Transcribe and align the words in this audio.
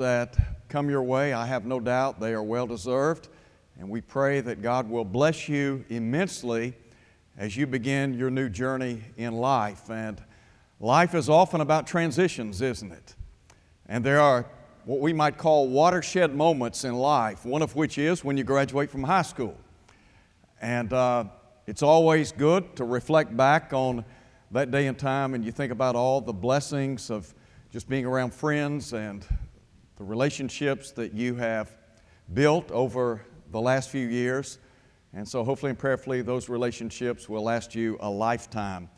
that 0.00 0.34
come 0.70 0.88
your 0.88 1.02
way, 1.02 1.34
I 1.34 1.44
have 1.44 1.66
no 1.66 1.78
doubt 1.78 2.20
they 2.20 2.32
are 2.32 2.42
well 2.42 2.66
deserved. 2.66 3.28
And 3.78 3.90
we 3.90 4.00
pray 4.00 4.40
that 4.40 4.62
God 4.62 4.88
will 4.88 5.04
bless 5.04 5.46
you 5.46 5.84
immensely 5.90 6.72
as 7.36 7.54
you 7.54 7.66
begin 7.66 8.14
your 8.14 8.30
new 8.30 8.48
journey 8.48 9.02
in 9.18 9.34
life. 9.34 9.90
And 9.90 10.18
life 10.80 11.14
is 11.14 11.28
often 11.28 11.60
about 11.60 11.86
transitions, 11.86 12.62
isn't 12.62 12.90
it? 12.90 13.14
And 13.88 14.02
there 14.02 14.20
are 14.20 14.46
what 14.86 15.00
we 15.00 15.12
might 15.12 15.36
call 15.36 15.68
watershed 15.68 16.34
moments 16.34 16.84
in 16.84 16.94
life, 16.94 17.44
one 17.44 17.60
of 17.60 17.76
which 17.76 17.98
is 17.98 18.24
when 18.24 18.38
you 18.38 18.44
graduate 18.44 18.90
from 18.90 19.04
high 19.04 19.20
school. 19.20 19.54
And 20.62 20.94
uh, 20.94 21.24
it's 21.66 21.82
always 21.82 22.32
good 22.32 22.74
to 22.76 22.84
reflect 22.84 23.36
back 23.36 23.74
on 23.74 24.06
that 24.50 24.70
day 24.70 24.86
and 24.86 24.98
time 24.98 25.34
and 25.34 25.44
you 25.44 25.52
think 25.52 25.72
about 25.72 25.94
all 25.94 26.22
the 26.22 26.32
blessings 26.32 27.10
of 27.10 27.34
just 27.70 27.86
being 27.86 28.06
around 28.06 28.32
friends 28.32 28.94
and 28.94 29.26
the 30.00 30.06
relationships 30.06 30.92
that 30.92 31.12
you 31.12 31.34
have 31.34 31.76
built 32.32 32.70
over 32.70 33.20
the 33.50 33.60
last 33.60 33.90
few 33.90 34.08
years. 34.08 34.58
And 35.12 35.28
so, 35.28 35.44
hopefully 35.44 35.68
and 35.68 35.78
prayerfully, 35.78 36.22
those 36.22 36.48
relationships 36.48 37.28
will 37.28 37.42
last 37.42 37.74
you 37.74 37.98
a 38.00 38.08
lifetime. 38.08 38.88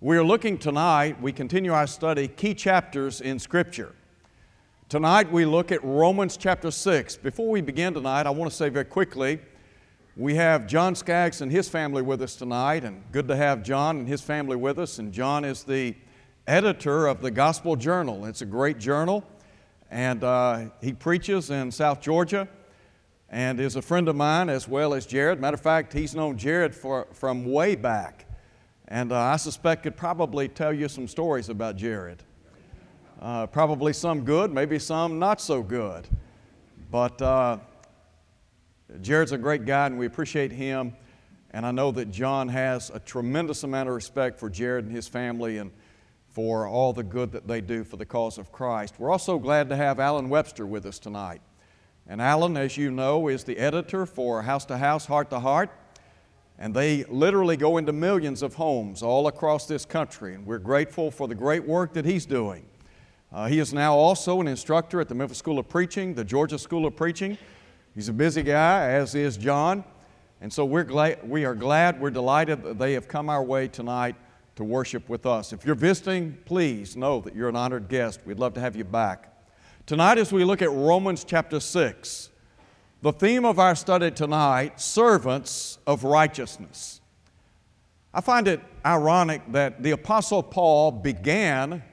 We 0.00 0.16
are 0.16 0.24
looking 0.24 0.58
tonight, 0.58 1.22
we 1.22 1.30
continue 1.30 1.72
our 1.72 1.86
study, 1.86 2.26
key 2.26 2.54
chapters 2.54 3.20
in 3.20 3.38
Scripture. 3.38 3.94
Tonight, 4.88 5.30
we 5.30 5.44
look 5.44 5.70
at 5.70 5.84
Romans 5.84 6.36
chapter 6.36 6.72
6. 6.72 7.18
Before 7.18 7.48
we 7.48 7.60
begin 7.60 7.94
tonight, 7.94 8.26
I 8.26 8.30
want 8.30 8.50
to 8.50 8.56
say 8.56 8.68
very 8.68 8.84
quickly 8.84 9.38
we 10.16 10.34
have 10.34 10.66
John 10.66 10.96
Skaggs 10.96 11.40
and 11.40 11.52
his 11.52 11.68
family 11.68 12.02
with 12.02 12.20
us 12.20 12.34
tonight, 12.34 12.82
and 12.82 13.04
good 13.12 13.28
to 13.28 13.36
have 13.36 13.62
John 13.62 13.98
and 13.98 14.08
his 14.08 14.22
family 14.22 14.56
with 14.56 14.80
us. 14.80 14.98
And 14.98 15.12
John 15.12 15.44
is 15.44 15.62
the 15.62 15.94
editor 16.48 17.06
of 17.06 17.20
the 17.20 17.30
Gospel 17.30 17.76
Journal. 17.76 18.24
It's 18.24 18.42
a 18.42 18.46
great 18.46 18.78
journal, 18.78 19.22
and 19.90 20.22
uh, 20.22 20.66
he 20.80 20.92
preaches 20.92 21.50
in 21.50 21.70
South 21.70 22.00
Georgia 22.00 22.48
and 23.30 23.60
is 23.60 23.76
a 23.76 23.82
friend 23.82 24.08
of 24.08 24.16
mine 24.16 24.48
as 24.48 24.66
well 24.66 24.94
as 24.94 25.06
Jared. 25.06 25.40
Matter 25.40 25.54
of 25.54 25.60
fact, 25.60 25.92
he's 25.92 26.14
known 26.14 26.36
Jared 26.38 26.74
for, 26.74 27.06
from 27.12 27.44
way 27.44 27.74
back, 27.74 28.26
and 28.88 29.12
uh, 29.12 29.18
I 29.18 29.36
suspect 29.36 29.82
could 29.82 29.96
probably 29.96 30.48
tell 30.48 30.72
you 30.72 30.88
some 30.88 31.06
stories 31.06 31.48
about 31.48 31.76
Jared. 31.76 32.22
Uh, 33.20 33.46
probably 33.46 33.92
some 33.92 34.24
good, 34.24 34.52
maybe 34.52 34.78
some 34.78 35.18
not 35.18 35.40
so 35.40 35.62
good. 35.62 36.06
But 36.90 37.20
uh, 37.20 37.58
Jared's 39.02 39.32
a 39.32 39.38
great 39.38 39.66
guy, 39.66 39.86
and 39.86 39.98
we 39.98 40.06
appreciate 40.06 40.52
him. 40.52 40.94
And 41.50 41.66
I 41.66 41.70
know 41.70 41.90
that 41.92 42.10
John 42.10 42.48
has 42.48 42.90
a 42.90 43.00
tremendous 43.00 43.64
amount 43.64 43.88
of 43.88 43.94
respect 43.94 44.38
for 44.38 44.48
Jared 44.48 44.84
and 44.84 44.94
his 44.94 45.08
family 45.08 45.58
and 45.58 45.70
for 46.38 46.68
all 46.68 46.92
the 46.92 47.02
good 47.02 47.32
that 47.32 47.48
they 47.48 47.60
do 47.60 47.82
for 47.82 47.96
the 47.96 48.06
cause 48.06 48.38
of 48.38 48.52
Christ. 48.52 48.94
We're 48.96 49.10
also 49.10 49.40
glad 49.40 49.68
to 49.70 49.76
have 49.76 49.98
Alan 49.98 50.28
Webster 50.28 50.64
with 50.64 50.86
us 50.86 51.00
tonight. 51.00 51.40
And 52.06 52.22
Alan, 52.22 52.56
as 52.56 52.76
you 52.76 52.92
know, 52.92 53.26
is 53.26 53.42
the 53.42 53.58
editor 53.58 54.06
for 54.06 54.42
House 54.42 54.64
to 54.66 54.78
House, 54.78 55.04
Heart 55.06 55.30
to 55.30 55.40
Heart. 55.40 55.68
And 56.56 56.72
they 56.72 57.02
literally 57.08 57.56
go 57.56 57.76
into 57.76 57.92
millions 57.92 58.42
of 58.42 58.54
homes 58.54 59.02
all 59.02 59.26
across 59.26 59.66
this 59.66 59.84
country. 59.84 60.36
And 60.36 60.46
we're 60.46 60.60
grateful 60.60 61.10
for 61.10 61.26
the 61.26 61.34
great 61.34 61.66
work 61.66 61.92
that 61.94 62.04
he's 62.04 62.24
doing. 62.24 62.64
Uh, 63.32 63.48
he 63.48 63.58
is 63.58 63.74
now 63.74 63.96
also 63.96 64.40
an 64.40 64.46
instructor 64.46 65.00
at 65.00 65.08
the 65.08 65.16
Memphis 65.16 65.38
School 65.38 65.58
of 65.58 65.68
Preaching, 65.68 66.14
the 66.14 66.22
Georgia 66.22 66.56
School 66.56 66.86
of 66.86 66.94
Preaching. 66.94 67.36
He's 67.96 68.08
a 68.08 68.12
busy 68.12 68.44
guy, 68.44 68.90
as 68.90 69.16
is 69.16 69.36
John. 69.36 69.82
And 70.40 70.52
so 70.52 70.64
we're 70.64 70.84
glad, 70.84 71.28
we 71.28 71.44
are 71.44 71.56
glad, 71.56 72.00
we're 72.00 72.10
delighted 72.10 72.62
that 72.62 72.78
they 72.78 72.92
have 72.92 73.08
come 73.08 73.28
our 73.28 73.42
way 73.42 73.66
tonight 73.66 74.14
to 74.58 74.64
worship 74.64 75.08
with 75.08 75.24
us. 75.24 75.52
If 75.52 75.64
you're 75.64 75.76
visiting, 75.76 76.36
please 76.44 76.96
know 76.96 77.20
that 77.20 77.36
you're 77.36 77.48
an 77.48 77.54
honored 77.54 77.88
guest. 77.88 78.18
We'd 78.26 78.40
love 78.40 78.54
to 78.54 78.60
have 78.60 78.74
you 78.74 78.82
back. 78.82 79.32
Tonight, 79.86 80.18
as 80.18 80.32
we 80.32 80.42
look 80.42 80.62
at 80.62 80.70
Romans 80.72 81.22
chapter 81.22 81.60
6, 81.60 82.30
the 83.00 83.12
theme 83.12 83.44
of 83.44 83.60
our 83.60 83.76
study 83.76 84.10
tonight 84.10 84.80
servants 84.80 85.78
of 85.86 86.02
righteousness. 86.02 87.00
I 88.12 88.20
find 88.20 88.48
it 88.48 88.60
ironic 88.84 89.42
that 89.52 89.80
the 89.80 89.92
Apostle 89.92 90.42
Paul 90.42 90.90
began 90.90 91.84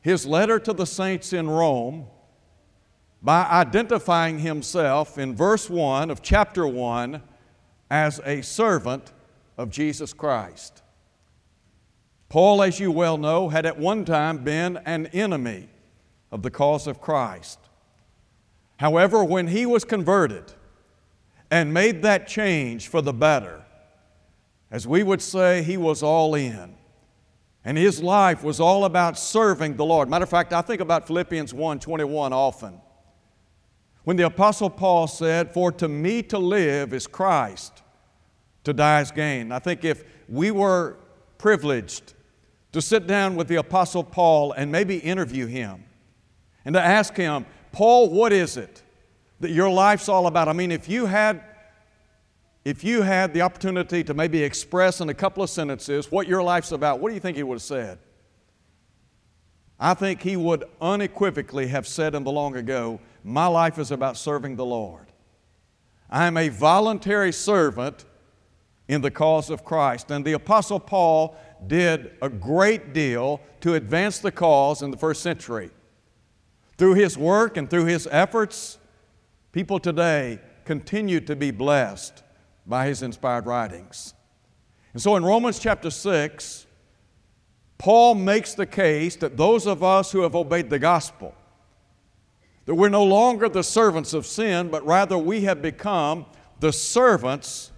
his 0.00 0.24
letter 0.24 0.60
to 0.60 0.72
the 0.72 0.86
saints 0.86 1.32
in 1.32 1.50
Rome 1.50 2.06
by 3.20 3.46
identifying 3.46 4.38
himself 4.38 5.18
in 5.18 5.34
verse 5.34 5.68
1 5.68 6.08
of 6.08 6.22
chapter 6.22 6.68
1 6.68 7.20
as 7.90 8.20
a 8.24 8.42
servant 8.42 9.12
of 9.58 9.70
Jesus 9.70 10.12
Christ. 10.12 10.83
Paul, 12.34 12.64
as 12.64 12.80
you 12.80 12.90
well 12.90 13.16
know, 13.16 13.48
had 13.48 13.64
at 13.64 13.78
one 13.78 14.04
time 14.04 14.38
been 14.38 14.76
an 14.86 15.06
enemy 15.12 15.68
of 16.32 16.42
the 16.42 16.50
cause 16.50 16.88
of 16.88 17.00
Christ. 17.00 17.60
However, 18.76 19.22
when 19.22 19.46
he 19.46 19.66
was 19.66 19.84
converted 19.84 20.52
and 21.48 21.72
made 21.72 22.02
that 22.02 22.26
change 22.26 22.88
for 22.88 23.00
the 23.00 23.12
better, 23.12 23.62
as 24.68 24.84
we 24.84 25.04
would 25.04 25.22
say, 25.22 25.62
he 25.62 25.76
was 25.76 26.02
all 26.02 26.34
in. 26.34 26.74
And 27.64 27.78
his 27.78 28.02
life 28.02 28.42
was 28.42 28.58
all 28.58 28.84
about 28.84 29.16
serving 29.16 29.76
the 29.76 29.84
Lord. 29.84 30.10
Matter 30.10 30.24
of 30.24 30.30
fact, 30.30 30.52
I 30.52 30.60
think 30.60 30.80
about 30.80 31.06
Philippians 31.06 31.54
1 31.54 31.78
21 31.78 32.32
often. 32.32 32.80
When 34.02 34.16
the 34.16 34.26
Apostle 34.26 34.70
Paul 34.70 35.06
said, 35.06 35.54
For 35.54 35.70
to 35.70 35.86
me 35.86 36.20
to 36.24 36.38
live 36.40 36.94
is 36.94 37.06
Christ, 37.06 37.84
to 38.64 38.72
die 38.72 39.02
is 39.02 39.12
gain. 39.12 39.52
I 39.52 39.60
think 39.60 39.84
if 39.84 40.02
we 40.28 40.50
were 40.50 40.96
privileged 41.38 42.14
to 42.74 42.82
sit 42.82 43.06
down 43.06 43.36
with 43.36 43.46
the 43.46 43.54
Apostle 43.54 44.02
Paul 44.02 44.50
and 44.50 44.70
maybe 44.70 44.98
interview 44.98 45.46
him 45.46 45.84
and 46.64 46.74
to 46.74 46.82
ask 46.82 47.14
him, 47.14 47.46
Paul, 47.70 48.10
what 48.10 48.32
is 48.32 48.56
it 48.56 48.82
that 49.38 49.52
your 49.52 49.70
life's 49.70 50.08
all 50.08 50.26
about? 50.26 50.48
I 50.48 50.52
mean, 50.54 50.72
if 50.72 50.88
you 50.88 51.06
had 51.06 51.42
if 52.64 52.82
you 52.82 53.02
had 53.02 53.32
the 53.34 53.42
opportunity 53.42 54.02
to 54.04 54.14
maybe 54.14 54.42
express 54.42 55.00
in 55.00 55.08
a 55.10 55.14
couple 55.14 55.42
of 55.42 55.50
sentences 55.50 56.10
what 56.10 56.26
your 56.26 56.42
life's 56.42 56.72
about, 56.72 56.98
what 56.98 57.10
do 57.10 57.14
you 57.14 57.20
think 57.20 57.36
he 57.36 57.42
would 57.42 57.56
have 57.56 57.62
said? 57.62 57.98
I 59.78 59.94
think 59.94 60.22
he 60.22 60.36
would 60.36 60.64
unequivocally 60.80 61.68
have 61.68 61.86
said 61.86 62.14
in 62.14 62.24
the 62.24 62.32
long 62.32 62.56
ago, 62.56 63.00
My 63.22 63.46
life 63.46 63.78
is 63.78 63.90
about 63.92 64.16
serving 64.16 64.56
the 64.56 64.64
Lord. 64.64 65.06
I 66.10 66.26
am 66.26 66.36
a 66.36 66.48
voluntary 66.48 67.32
servant 67.32 68.04
in 68.88 69.00
the 69.00 69.10
cause 69.10 69.50
of 69.50 69.64
Christ. 69.64 70.10
And 70.10 70.24
the 70.24 70.32
Apostle 70.32 70.80
Paul 70.80 71.36
did 71.68 72.12
a 72.22 72.28
great 72.28 72.92
deal 72.92 73.40
to 73.60 73.74
advance 73.74 74.18
the 74.18 74.32
cause 74.32 74.82
in 74.82 74.90
the 74.90 74.96
first 74.96 75.22
century. 75.22 75.70
Through 76.76 76.94
his 76.94 77.16
work 77.16 77.56
and 77.56 77.70
through 77.70 77.84
his 77.86 78.08
efforts, 78.10 78.78
people 79.52 79.78
today 79.78 80.40
continue 80.64 81.20
to 81.20 81.36
be 81.36 81.50
blessed 81.50 82.22
by 82.66 82.86
his 82.86 83.02
inspired 83.02 83.46
writings. 83.46 84.14
And 84.92 85.02
so 85.02 85.16
in 85.16 85.24
Romans 85.24 85.58
chapter 85.58 85.90
6, 85.90 86.66
Paul 87.78 88.14
makes 88.14 88.54
the 88.54 88.66
case 88.66 89.16
that 89.16 89.36
those 89.36 89.66
of 89.66 89.82
us 89.82 90.10
who 90.12 90.22
have 90.22 90.34
obeyed 90.34 90.70
the 90.70 90.78
gospel, 90.78 91.34
that 92.64 92.74
we're 92.74 92.88
no 92.88 93.04
longer 93.04 93.48
the 93.48 93.62
servants 93.62 94.14
of 94.14 94.24
sin, 94.24 94.68
but 94.68 94.84
rather 94.86 95.18
we 95.18 95.42
have 95.42 95.60
become 95.60 96.26
the 96.60 96.72
servants 96.72 97.72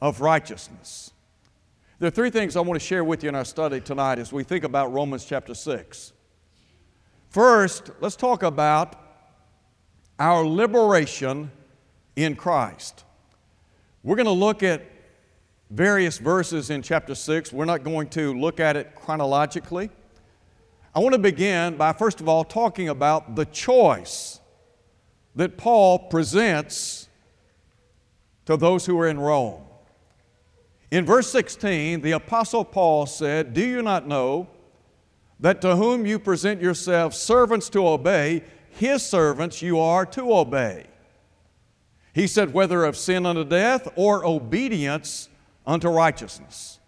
of 0.00 0.20
righteousness. 0.20 1.13
There 2.00 2.08
are 2.08 2.10
three 2.10 2.30
things 2.30 2.56
I 2.56 2.60
want 2.60 2.80
to 2.80 2.84
share 2.84 3.04
with 3.04 3.22
you 3.22 3.28
in 3.28 3.36
our 3.36 3.44
study 3.44 3.80
tonight 3.80 4.18
as 4.18 4.32
we 4.32 4.42
think 4.42 4.64
about 4.64 4.92
Romans 4.92 5.24
chapter 5.24 5.54
6. 5.54 6.12
First, 7.30 7.90
let's 8.00 8.16
talk 8.16 8.42
about 8.42 9.00
our 10.18 10.44
liberation 10.44 11.52
in 12.16 12.34
Christ. 12.34 13.04
We're 14.02 14.16
going 14.16 14.26
to 14.26 14.32
look 14.32 14.64
at 14.64 14.82
various 15.70 16.18
verses 16.18 16.68
in 16.68 16.82
chapter 16.82 17.14
6. 17.14 17.52
We're 17.52 17.64
not 17.64 17.84
going 17.84 18.08
to 18.10 18.34
look 18.34 18.58
at 18.58 18.76
it 18.76 18.96
chronologically. 18.96 19.88
I 20.96 20.98
want 20.98 21.12
to 21.12 21.20
begin 21.20 21.76
by, 21.76 21.92
first 21.92 22.20
of 22.20 22.28
all, 22.28 22.42
talking 22.42 22.88
about 22.88 23.36
the 23.36 23.44
choice 23.44 24.40
that 25.36 25.56
Paul 25.56 26.00
presents 26.00 27.08
to 28.46 28.56
those 28.56 28.84
who 28.84 28.98
are 28.98 29.06
in 29.06 29.20
Rome. 29.20 29.62
In 30.94 31.04
verse 31.04 31.28
16, 31.32 32.02
the 32.02 32.12
Apostle 32.12 32.64
Paul 32.64 33.06
said, 33.06 33.52
Do 33.52 33.66
you 33.66 33.82
not 33.82 34.06
know 34.06 34.46
that 35.40 35.60
to 35.62 35.74
whom 35.74 36.06
you 36.06 36.20
present 36.20 36.62
yourselves 36.62 37.16
servants 37.16 37.68
to 37.70 37.88
obey, 37.88 38.44
his 38.70 39.04
servants 39.04 39.60
you 39.60 39.80
are 39.80 40.06
to 40.06 40.32
obey? 40.32 40.86
He 42.12 42.28
said, 42.28 42.54
whether 42.54 42.84
of 42.84 42.96
sin 42.96 43.26
unto 43.26 43.42
death 43.42 43.88
or 43.96 44.24
obedience 44.24 45.28
unto 45.66 45.88
righteousness. 45.88 46.78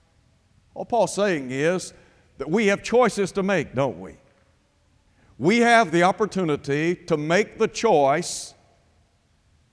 All 0.75 0.85
Paul's 0.85 1.13
saying 1.13 1.51
is 1.51 1.93
that 2.39 2.49
we 2.49 2.69
have 2.69 2.85
choices 2.85 3.33
to 3.33 3.43
make, 3.43 3.75
don't 3.75 3.99
we? 3.99 4.19
We 5.37 5.59
have 5.59 5.91
the 5.91 6.05
opportunity 6.05 6.95
to 6.95 7.17
make 7.17 7.59
the 7.59 7.67
choice 7.67 8.55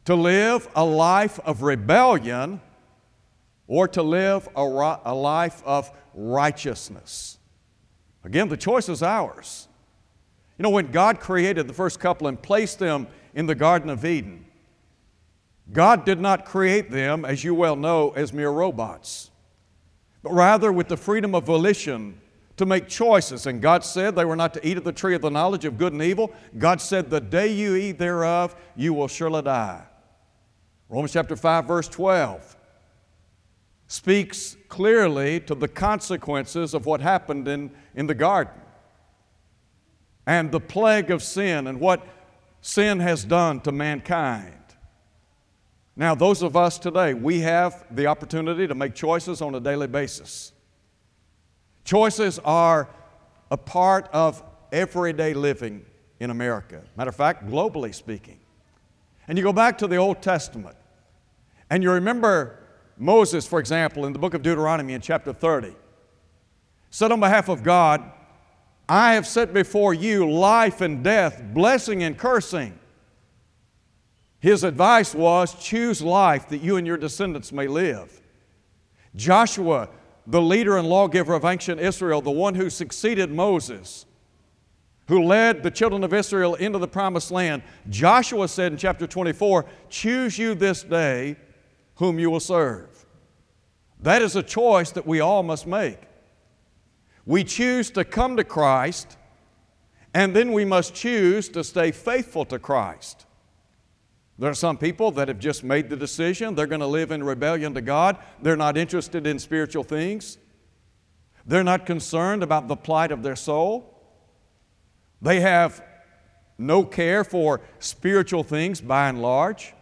to 0.06 0.16
live 0.16 0.68
a 0.76 0.84
life 0.84 1.40
of 1.42 1.62
rebellion 1.62 2.62
or 3.68 3.88
to 3.90 4.04
live 4.04 4.48
a, 4.56 5.00
a 5.06 5.16
life 5.16 5.62
of 5.66 5.92
righteousness. 6.14 7.38
Again, 8.24 8.50
the 8.50 8.58
choice 8.58 8.90
is 8.90 9.04
ours. 9.04 9.68
You 10.58 10.64
You 10.64 10.64
know, 10.64 10.70
when 10.70 10.92
God 10.92 11.20
created 11.20 11.68
the 11.68 11.74
first 11.74 12.00
couple 12.00 12.28
and 12.28 12.42
placed 12.42 12.80
them 12.80 13.08
in 13.34 13.46
the 13.46 13.56
Garden 13.56 13.90
of 13.90 14.06
Eden, 14.06 14.46
God 15.72 16.06
did 16.06 16.20
not 16.20 16.46
create 16.46 16.92
them, 16.92 17.26
as 17.26 17.44
you 17.44 17.56
well 17.56 17.76
know, 17.76 18.12
as 18.12 18.34
mere 18.34 18.50
robots, 18.50 19.32
but 20.22 20.34
rather 20.34 20.72
with 20.72 20.90
the 20.90 20.98
freedom 20.98 21.34
of 21.34 21.46
volition 21.46 22.20
to 22.58 22.66
make 22.66 22.88
choices. 22.88 23.48
And 23.48 23.62
God 23.62 23.84
said 23.84 24.16
they 24.16 24.26
were 24.26 24.36
not 24.36 24.54
to 24.56 24.68
eat 24.68 24.78
of 24.78 24.84
the 24.84 24.92
tree 24.92 25.16
of 25.16 25.22
the 25.22 25.32
knowledge 25.32 25.66
of 25.66 25.78
good 25.78 25.94
and 25.94 26.02
evil. 26.02 26.34
God 26.58 26.82
said, 26.82 27.10
The 27.10 27.22
day 27.22 27.52
you 27.52 27.76
eat 27.76 27.98
thereof, 27.98 28.56
you 28.76 28.94
will 28.94 29.08
surely 29.08 29.42
die. 29.42 29.84
Romans 30.90 31.14
chapter 31.14 31.36
5, 31.36 31.66
verse 31.66 31.88
12 31.88 32.58
speaks 33.88 34.58
clearly 34.70 35.40
to 35.42 35.56
the 35.56 35.68
consequences 35.68 36.74
of 36.74 36.86
what 36.86 37.02
happened 37.02 37.48
in, 37.48 37.72
in 37.96 38.08
the 38.08 38.16
garden 38.16 38.54
and 40.26 40.52
the 40.52 40.60
plague 40.60 41.12
of 41.12 41.22
sin 41.22 41.68
and 41.68 41.80
what 41.80 42.06
sin 42.62 43.00
has 43.00 43.24
done 43.24 43.60
to 43.62 43.72
mankind. 43.72 44.56
Now, 45.96 46.16
those 46.16 46.42
of 46.42 46.56
us 46.56 46.80
today, 46.80 47.14
we 47.14 47.42
have 47.42 47.86
the 47.96 48.08
opportunity 48.08 48.68
to 48.68 48.74
make 48.74 48.96
choices 48.96 49.42
on 49.42 49.54
a 49.54 49.60
daily 49.60 49.88
basis. 49.88 50.54
Choices 51.84 52.40
are 52.40 52.90
a 53.52 53.58
part 53.58 54.10
of 54.12 54.42
everyday 54.72 55.34
living 55.34 55.86
in 56.20 56.32
America. 56.32 56.82
Matter 56.98 57.10
of 57.10 57.16
fact, 57.16 57.46
globally 57.46 57.94
speaking. 57.94 58.40
And 59.28 59.38
you 59.38 59.44
go 59.44 59.54
back 59.54 59.78
to 59.80 59.88
the 59.88 59.98
Old 59.98 60.22
Testament, 60.22 60.76
and 61.70 61.84
you 61.84 61.92
remember 61.92 62.63
Moses, 62.98 63.48
for 63.48 63.60
example, 63.60 64.06
in 64.06 64.14
the 64.14 64.20
book 64.20 64.34
of 64.34 64.42
Deuteronomy 64.42 64.94
in 64.94 65.02
chapter 65.02 65.34
30, 65.34 65.76
said 66.90 67.12
on 67.12 67.20
behalf 67.20 67.50
of 67.50 67.64
God, 67.64 68.04
I 68.88 69.14
have 69.14 69.26
set 69.26 69.54
before 69.54 69.94
you 69.94 70.30
life 70.30 70.82
and 70.82 71.04
death, 71.04 71.42
blessing 71.54 72.04
and 72.04 72.18
cursing. 72.18 72.78
His 74.40 74.64
advice 74.64 75.16
was 75.16 75.56
choose 75.56 76.02
life 76.02 76.50
that 76.50 76.58
you 76.58 76.76
and 76.76 76.86
your 76.86 76.98
descendants 76.98 77.52
may 77.52 77.68
live. 77.68 78.22
Joshua, 79.16 79.90
the 80.28 80.42
leader 80.42 80.78
and 80.78 80.88
lawgiver 80.88 81.34
of 81.34 81.46
ancient 81.46 81.80
Israel, 81.80 82.22
the 82.22 82.32
one 82.32 82.56
who 82.56 82.70
succeeded 82.70 83.32
Moses, 83.32 84.06
who 85.08 85.24
led 85.24 85.64
the 85.64 85.72
children 85.72 86.04
of 86.04 86.14
Israel 86.14 86.56
into 86.56 86.78
the 86.78 86.88
promised 86.88 87.32
land, 87.32 87.64
Joshua 87.90 88.48
said 88.48 88.72
in 88.72 88.78
chapter 88.78 89.08
24, 89.08 89.66
Choose 89.90 90.38
you 90.38 90.56
this 90.56 90.84
day 90.84 91.38
whom 91.96 92.20
you 92.20 92.30
will 92.30 92.40
serve. 92.40 93.06
That 94.02 94.22
is 94.22 94.36
a 94.36 94.44
choice 94.44 94.92
that 94.92 95.08
we 95.08 95.20
all 95.20 95.44
must 95.44 95.66
make. 95.66 96.00
We 97.26 97.44
choose 97.44 97.90
to 97.92 98.04
come 98.04 98.36
to 98.38 98.44
Christ, 98.44 99.18
and 100.14 100.36
then 100.36 100.52
we 100.52 100.66
must 100.66 100.94
choose 100.94 101.48
to 101.50 101.64
stay 101.64 101.92
faithful 101.92 102.46
to 102.46 102.60
Christ. 102.60 103.26
There 104.38 104.50
are 104.50 104.56
some 104.56 104.78
people 104.78 105.12
that 105.12 105.28
have 105.28 105.40
just 105.40 105.64
made 105.64 105.90
the 105.90 105.96
decision 105.96 106.56
they're 106.56 106.68
going 106.68 106.82
to 106.82 106.88
live 106.88 107.12
in 107.12 107.24
rebellion 107.24 107.74
to 107.76 107.82
God. 107.82 108.18
They're 108.42 108.58
not 108.58 108.78
interested 108.78 109.28
in 109.28 109.40
spiritual 109.40 109.84
things. 109.84 110.38
They're 111.46 111.64
not 111.64 111.86
concerned 111.86 112.42
about 112.42 112.68
the 112.68 112.76
plight 112.76 113.12
of 113.12 113.22
their 113.22 113.36
soul. 113.36 113.90
They 115.22 115.40
have 115.40 115.84
no 116.58 116.84
care 116.84 117.24
for 117.24 117.62
spiritual 117.80 118.44
things 118.44 118.82
by 118.82 119.08
and 119.08 119.22
large. 119.22 119.74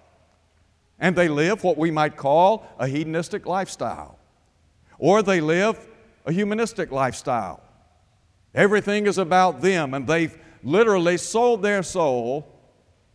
And 1.01 1.15
they 1.15 1.27
live 1.27 1.63
what 1.63 1.77
we 1.77 1.89
might 1.89 2.15
call 2.15 2.65
a 2.77 2.87
hedonistic 2.87 3.47
lifestyle. 3.47 4.19
Or 4.99 5.23
they 5.23 5.41
live 5.41 5.89
a 6.27 6.31
humanistic 6.31 6.91
lifestyle. 6.91 7.59
Everything 8.53 9.07
is 9.07 9.17
about 9.17 9.61
them, 9.61 9.95
and 9.95 10.05
they've 10.05 10.37
literally 10.63 11.17
sold 11.17 11.63
their 11.63 11.81
soul 11.81 12.47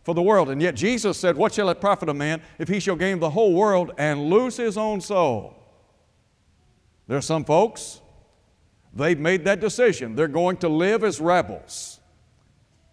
for 0.03 0.13
the 0.13 0.21
world. 0.21 0.49
And 0.49 0.61
yet 0.61 0.75
Jesus 0.75 1.17
said, 1.17 1.37
What 1.37 1.53
shall 1.53 1.69
it 1.69 1.79
profit 1.79 2.09
a 2.09 2.13
man 2.13 2.41
if 2.59 2.67
he 2.67 2.81
shall 2.81 2.97
gain 2.97 3.19
the 3.19 3.29
whole 3.29 3.53
world 3.53 3.93
and 3.97 4.29
lose 4.29 4.57
his 4.57 4.77
own 4.77 4.99
soul? 4.99 5.55
There 7.07 7.17
are 7.17 7.21
some 7.21 7.45
folks, 7.45 8.01
they've 8.93 9.19
made 9.19 9.45
that 9.45 9.61
decision. 9.61 10.15
They're 10.15 10.27
going 10.27 10.57
to 10.57 10.67
live 10.67 11.05
as 11.05 11.21
rebels. 11.21 12.01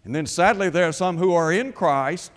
And 0.04 0.14
then 0.14 0.26
sadly, 0.26 0.68
there 0.70 0.86
are 0.88 0.92
some 0.92 1.16
who 1.16 1.34
are 1.34 1.50
in 1.50 1.72
Christ 1.72 2.30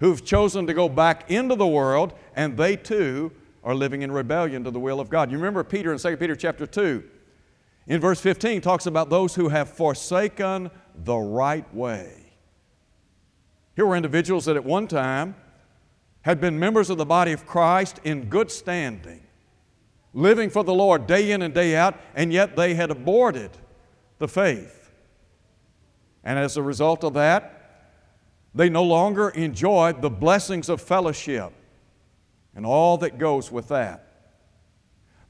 who've 0.00 0.24
chosen 0.24 0.66
to 0.66 0.74
go 0.74 0.88
back 0.88 1.30
into 1.30 1.54
the 1.54 1.66
world, 1.66 2.14
and 2.34 2.56
they 2.56 2.76
too 2.76 3.32
are 3.62 3.74
living 3.74 4.02
in 4.02 4.12
rebellion 4.12 4.64
to 4.64 4.70
the 4.70 4.80
will 4.80 5.00
of 5.00 5.08
God. 5.08 5.30
You 5.30 5.38
remember 5.38 5.64
Peter 5.64 5.92
in 5.92 5.98
2 5.98 6.16
Peter 6.16 6.36
chapter 6.36 6.66
2, 6.66 7.02
in 7.86 8.00
verse 8.00 8.20
15, 8.20 8.60
talks 8.60 8.86
about 8.86 9.10
those 9.10 9.34
who 9.34 9.48
have 9.48 9.70
forsaken 9.70 10.70
the 10.94 11.16
right 11.16 11.72
way. 11.74 12.32
Here 13.76 13.86
were 13.86 13.96
individuals 13.96 14.44
that 14.44 14.56
at 14.56 14.64
one 14.64 14.86
time 14.86 15.34
had 16.22 16.40
been 16.40 16.58
members 16.58 16.88
of 16.88 16.96
the 16.96 17.04
body 17.04 17.32
of 17.32 17.46
Christ 17.46 18.00
in 18.04 18.26
good 18.30 18.50
standing, 18.50 19.20
living 20.12 20.48
for 20.48 20.64
the 20.64 20.72
Lord 20.72 21.06
day 21.06 21.32
in 21.32 21.42
and 21.42 21.52
day 21.52 21.76
out, 21.76 22.00
and 22.14 22.32
yet 22.32 22.56
they 22.56 22.74
had 22.74 22.90
aborted 22.90 23.50
the 24.18 24.28
faith. 24.28 24.90
And 26.22 26.38
as 26.38 26.56
a 26.56 26.62
result 26.62 27.04
of 27.04 27.14
that, 27.14 27.63
they 28.54 28.68
no 28.68 28.84
longer 28.84 29.30
enjoyed 29.30 30.00
the 30.00 30.10
blessings 30.10 30.68
of 30.68 30.80
fellowship 30.80 31.52
and 32.54 32.64
all 32.64 32.98
that 32.98 33.18
goes 33.18 33.50
with 33.50 33.68
that. 33.68 34.06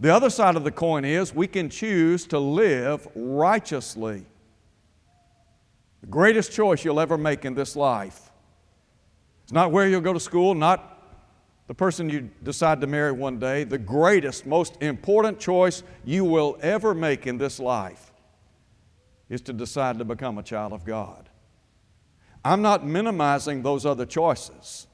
The 0.00 0.12
other 0.12 0.28
side 0.28 0.56
of 0.56 0.64
the 0.64 0.70
coin 0.70 1.04
is 1.04 1.34
we 1.34 1.46
can 1.46 1.70
choose 1.70 2.26
to 2.26 2.38
live 2.38 3.08
righteously. 3.14 4.26
The 6.02 6.06
greatest 6.08 6.52
choice 6.52 6.84
you'll 6.84 7.00
ever 7.00 7.16
make 7.16 7.44
in 7.44 7.54
this 7.54 7.76
life 7.76 8.30
it's 9.44 9.52
not 9.52 9.70
where 9.70 9.86
you'll 9.86 10.00
go 10.00 10.14
to 10.14 10.20
school, 10.20 10.54
not 10.54 10.90
the 11.66 11.74
person 11.74 12.08
you 12.08 12.30
decide 12.42 12.80
to 12.80 12.86
marry 12.86 13.12
one 13.12 13.38
day. 13.38 13.64
The 13.64 13.78
greatest, 13.78 14.46
most 14.46 14.82
important 14.82 15.38
choice 15.38 15.82
you 16.02 16.24
will 16.24 16.58
ever 16.62 16.94
make 16.94 17.26
in 17.26 17.36
this 17.36 17.60
life 17.60 18.12
is 19.28 19.42
to 19.42 19.52
decide 19.52 19.98
to 19.98 20.04
become 20.04 20.38
a 20.38 20.42
child 20.42 20.72
of 20.72 20.84
God. 20.84 21.23
I'm 22.44 22.60
not 22.60 22.86
minimizing 22.86 23.62
those 23.62 23.86
other 23.86 24.04
choices. 24.04 24.86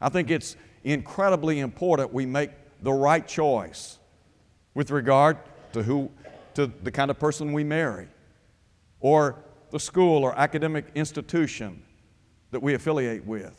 I 0.00 0.08
think 0.08 0.30
it's 0.30 0.56
incredibly 0.82 1.60
important 1.60 2.12
we 2.12 2.26
make 2.26 2.50
the 2.82 2.92
right 2.92 3.26
choice 3.26 3.98
with 4.74 4.90
regard 4.90 5.38
to 5.72 5.82
who 5.82 6.10
to 6.54 6.66
the 6.82 6.90
kind 6.90 7.10
of 7.10 7.18
person 7.18 7.52
we 7.52 7.62
marry 7.62 8.08
or 8.98 9.36
the 9.70 9.78
school 9.78 10.24
or 10.24 10.36
academic 10.38 10.86
institution 10.94 11.82
that 12.50 12.60
we 12.60 12.74
affiliate 12.74 13.24
with. 13.24 13.56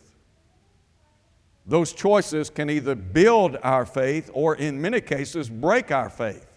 Those 1.66 1.94
choices 1.94 2.50
can 2.50 2.70
either 2.70 2.96
build 2.96 3.58
our 3.64 3.86
faith 3.86 4.30
or, 4.34 4.56
in 4.56 4.82
many 4.82 5.00
cases, 5.00 5.50
break 5.50 5.92
our 5.92 6.10
faith. 6.10 6.48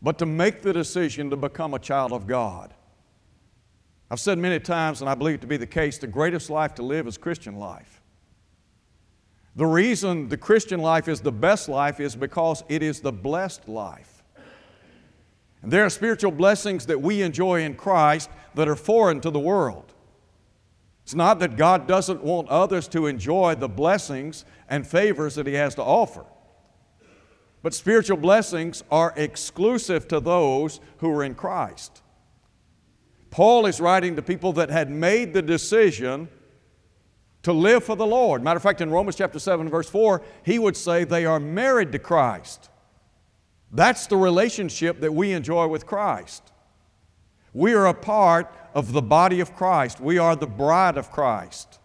But 0.00 0.18
to 0.18 0.26
make 0.26 0.62
the 0.62 0.72
decision 0.72 1.30
to 1.30 1.36
become 1.36 1.74
a 1.74 1.78
child 1.78 2.12
of 2.12 2.26
God, 2.26 2.74
I've 4.10 4.20
said 4.20 4.38
many 4.38 4.58
times, 4.58 5.00
and 5.00 5.10
I 5.10 5.14
believe 5.14 5.36
it 5.36 5.40
to 5.42 5.46
be 5.46 5.58
the 5.58 5.66
case, 5.66 5.98
the 5.98 6.06
greatest 6.06 6.48
life 6.48 6.74
to 6.76 6.82
live 6.82 7.06
is 7.06 7.18
Christian 7.18 7.56
life. 7.56 8.00
The 9.54 9.66
reason 9.66 10.28
the 10.28 10.36
Christian 10.36 10.80
life 10.80 11.08
is 11.08 11.20
the 11.20 11.32
best 11.32 11.68
life 11.68 12.00
is 12.00 12.14
because 12.16 12.62
it 12.68 12.82
is 12.82 13.00
the 13.00 13.12
blessed 13.12 13.68
life. 13.68 14.22
And 15.62 15.72
there 15.72 15.84
are 15.84 15.90
spiritual 15.90 16.30
blessings 16.30 16.86
that 16.86 17.02
we 17.02 17.22
enjoy 17.22 17.62
in 17.62 17.74
Christ 17.74 18.30
that 18.54 18.68
are 18.68 18.76
foreign 18.76 19.20
to 19.22 19.30
the 19.30 19.40
world. 19.40 19.92
It's 21.02 21.14
not 21.14 21.40
that 21.40 21.56
God 21.56 21.86
doesn't 21.86 22.22
want 22.22 22.48
others 22.48 22.86
to 22.88 23.06
enjoy 23.06 23.56
the 23.56 23.68
blessings 23.68 24.44
and 24.68 24.86
favors 24.86 25.34
that 25.34 25.46
He 25.46 25.54
has 25.54 25.74
to 25.74 25.82
offer. 25.82 26.24
But 27.62 27.74
spiritual 27.74 28.18
blessings 28.18 28.84
are 28.90 29.12
exclusive 29.16 30.06
to 30.08 30.20
those 30.20 30.80
who 30.98 31.10
are 31.10 31.24
in 31.24 31.34
Christ. 31.34 32.02
Paul 33.30 33.66
is 33.66 33.80
writing 33.80 34.16
to 34.16 34.22
people 34.22 34.52
that 34.54 34.70
had 34.70 34.90
made 34.90 35.34
the 35.34 35.42
decision 35.42 36.28
to 37.42 37.52
live 37.52 37.84
for 37.84 37.96
the 37.96 38.06
Lord. 38.06 38.42
Matter 38.42 38.56
of 38.56 38.62
fact, 38.62 38.80
in 38.80 38.90
Romans 38.90 39.16
chapter 39.16 39.38
7, 39.38 39.68
verse 39.68 39.88
4, 39.88 40.22
he 40.44 40.58
would 40.58 40.76
say 40.76 41.04
they 41.04 41.24
are 41.24 41.40
married 41.40 41.92
to 41.92 41.98
Christ. 41.98 42.70
That's 43.70 44.06
the 44.06 44.16
relationship 44.16 45.00
that 45.00 45.12
we 45.12 45.32
enjoy 45.32 45.66
with 45.66 45.86
Christ. 45.86 46.42
We 47.52 47.74
are 47.74 47.86
a 47.86 47.94
part 47.94 48.52
of 48.74 48.92
the 48.92 49.02
body 49.02 49.40
of 49.40 49.54
Christ. 49.54 50.00
We 50.00 50.18
are 50.18 50.36
the 50.36 50.46
bride 50.46 50.96
of 50.96 51.10
Christ. 51.10 51.78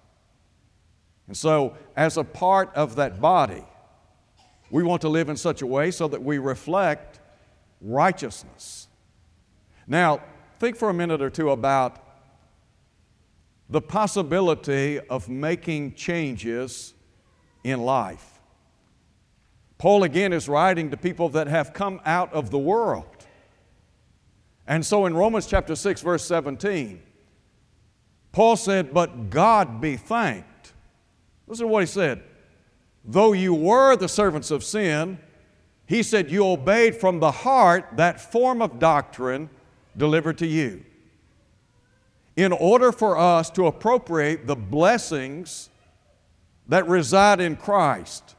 And 1.28 1.38
so, 1.38 1.78
as 1.96 2.18
a 2.18 2.24
part 2.24 2.74
of 2.76 2.96
that 2.96 3.22
body, 3.22 3.64
we 4.70 4.84
want 4.84 5.02
to 5.02 5.10
live 5.10 5.30
in 5.30 5.38
such 5.38 5.62
a 5.62 5.68
way 5.68 5.92
so 5.92 6.08
that 6.08 6.22
we 6.22 6.38
reflect 6.38 7.20
righteousness. 7.82 8.88
Now, 9.88 10.22
think 10.64 10.78
for 10.78 10.90
a 10.90 10.94
minute 10.94 11.22
or 11.22 11.30
two 11.30 11.50
about 11.50 12.02
the 13.70 13.82
possibility 13.82 14.98
of 14.98 15.28
making 15.28 15.94
changes 15.94 16.94
in 17.66 17.82
life. 17.82 18.40
Paul 19.78 20.04
again 20.04 20.32
is 20.32 20.48
writing 20.48 20.90
to 20.92 20.96
people 20.96 21.28
that 21.28 21.48
have 21.48 21.74
come 21.74 22.00
out 22.06 22.32
of 22.32 22.50
the 22.50 22.58
world. 22.58 23.28
And 24.66 24.86
so 24.86 25.06
in 25.06 25.14
Romans 25.14 25.48
chapter 25.48 25.76
6, 25.76 26.00
verse 26.00 26.24
17, 26.24 27.04
Paul 28.32 28.56
said, 28.56 28.94
But 28.94 29.30
God 29.30 29.82
be 29.82 29.98
thanked. 29.98 30.72
Listen 31.46 31.66
to 31.66 31.74
what 31.74 31.82
he 31.82 31.88
said. 31.88 32.24
Though 33.04 33.34
you 33.34 33.54
were 33.54 33.98
the 33.98 34.08
servants 34.08 34.50
of 34.50 34.64
sin, 34.64 35.20
he 35.86 36.04
said, 36.04 36.32
You 36.32 36.48
obeyed 36.48 36.96
from 36.96 37.20
the 37.20 37.32
heart 37.32 37.98
that 37.98 38.22
form 38.22 38.62
of 38.62 38.80
doctrine 38.80 39.50
delivered 39.96 40.38
to 40.40 40.48
you. 40.48 40.84
In 42.36 42.52
order 42.52 42.92
for 42.92 43.18
us 43.18 43.50
to 43.52 43.68
appropriate 43.68 44.48
the 44.48 44.56
blessings 44.56 45.70
that 46.68 46.88
reside 46.88 47.40
in 47.40 47.56
Christ, 47.56 48.36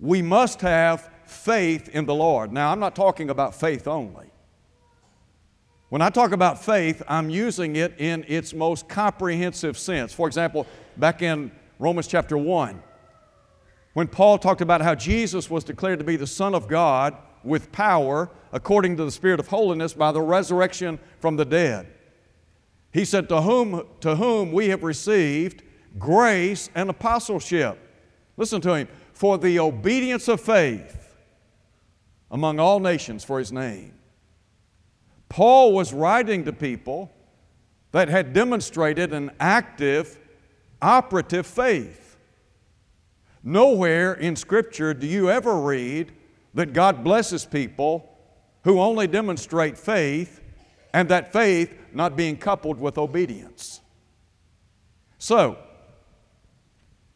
we 0.00 0.22
must 0.22 0.60
have 0.62 1.10
faith 1.26 1.88
in 1.90 2.06
the 2.06 2.14
Lord. 2.14 2.52
Now, 2.52 2.72
I'm 2.72 2.80
not 2.80 2.96
talking 2.96 3.28
about 3.28 3.54
faith 3.54 3.86
only. 3.86 4.30
When 5.90 6.02
I 6.02 6.10
talk 6.10 6.32
about 6.32 6.62
faith, 6.62 7.02
I'm 7.08 7.30
using 7.30 7.76
it 7.76 7.94
in 7.98 8.24
its 8.28 8.52
most 8.52 8.88
comprehensive 8.88 9.78
sense. 9.78 10.12
For 10.12 10.26
example, 10.26 10.66
back 10.96 11.22
in 11.22 11.50
Romans 11.78 12.06
chapter 12.06 12.36
1, 12.36 12.82
when 13.94 14.06
Paul 14.06 14.38
talked 14.38 14.60
about 14.60 14.80
how 14.80 14.94
Jesus 14.94 15.50
was 15.50 15.64
declared 15.64 15.98
to 15.98 16.04
be 16.04 16.16
the 16.16 16.26
Son 16.26 16.54
of 16.54 16.68
God 16.68 17.16
with 17.44 17.72
power 17.72 18.30
according 18.52 18.96
to 18.96 19.04
the 19.04 19.10
Spirit 19.10 19.40
of 19.40 19.48
holiness 19.48 19.94
by 19.94 20.12
the 20.12 20.20
resurrection 20.20 20.98
from 21.20 21.36
the 21.36 21.44
dead. 21.44 21.86
He 22.92 23.04
said, 23.04 23.28
To 23.28 23.42
whom, 23.42 23.86
to 24.00 24.16
whom 24.16 24.52
we 24.52 24.68
have 24.68 24.82
received 24.82 25.62
grace 25.98 26.70
and 26.74 26.90
apostleship. 26.90 27.78
Listen 28.36 28.60
to 28.62 28.74
him, 28.74 28.88
for 29.12 29.36
the 29.36 29.58
obedience 29.58 30.28
of 30.28 30.40
faith 30.40 31.16
among 32.30 32.60
all 32.60 32.78
nations 32.80 33.24
for 33.24 33.38
his 33.38 33.50
name. 33.50 33.94
Paul 35.28 35.72
was 35.72 35.92
writing 35.92 36.44
to 36.44 36.52
people 36.52 37.10
that 37.92 38.08
had 38.08 38.32
demonstrated 38.32 39.12
an 39.12 39.30
active, 39.40 40.18
operative 40.80 41.46
faith. 41.46 42.16
Nowhere 43.42 44.12
in 44.14 44.36
Scripture 44.36 44.94
do 44.94 45.06
you 45.06 45.30
ever 45.30 45.58
read 45.60 46.12
that 46.58 46.72
God 46.72 47.04
blesses 47.04 47.44
people 47.44 48.18
who 48.64 48.80
only 48.80 49.06
demonstrate 49.06 49.78
faith 49.78 50.40
and 50.92 51.08
that 51.08 51.32
faith 51.32 51.72
not 51.92 52.16
being 52.16 52.36
coupled 52.36 52.80
with 52.80 52.98
obedience. 52.98 53.80
So, 55.18 55.56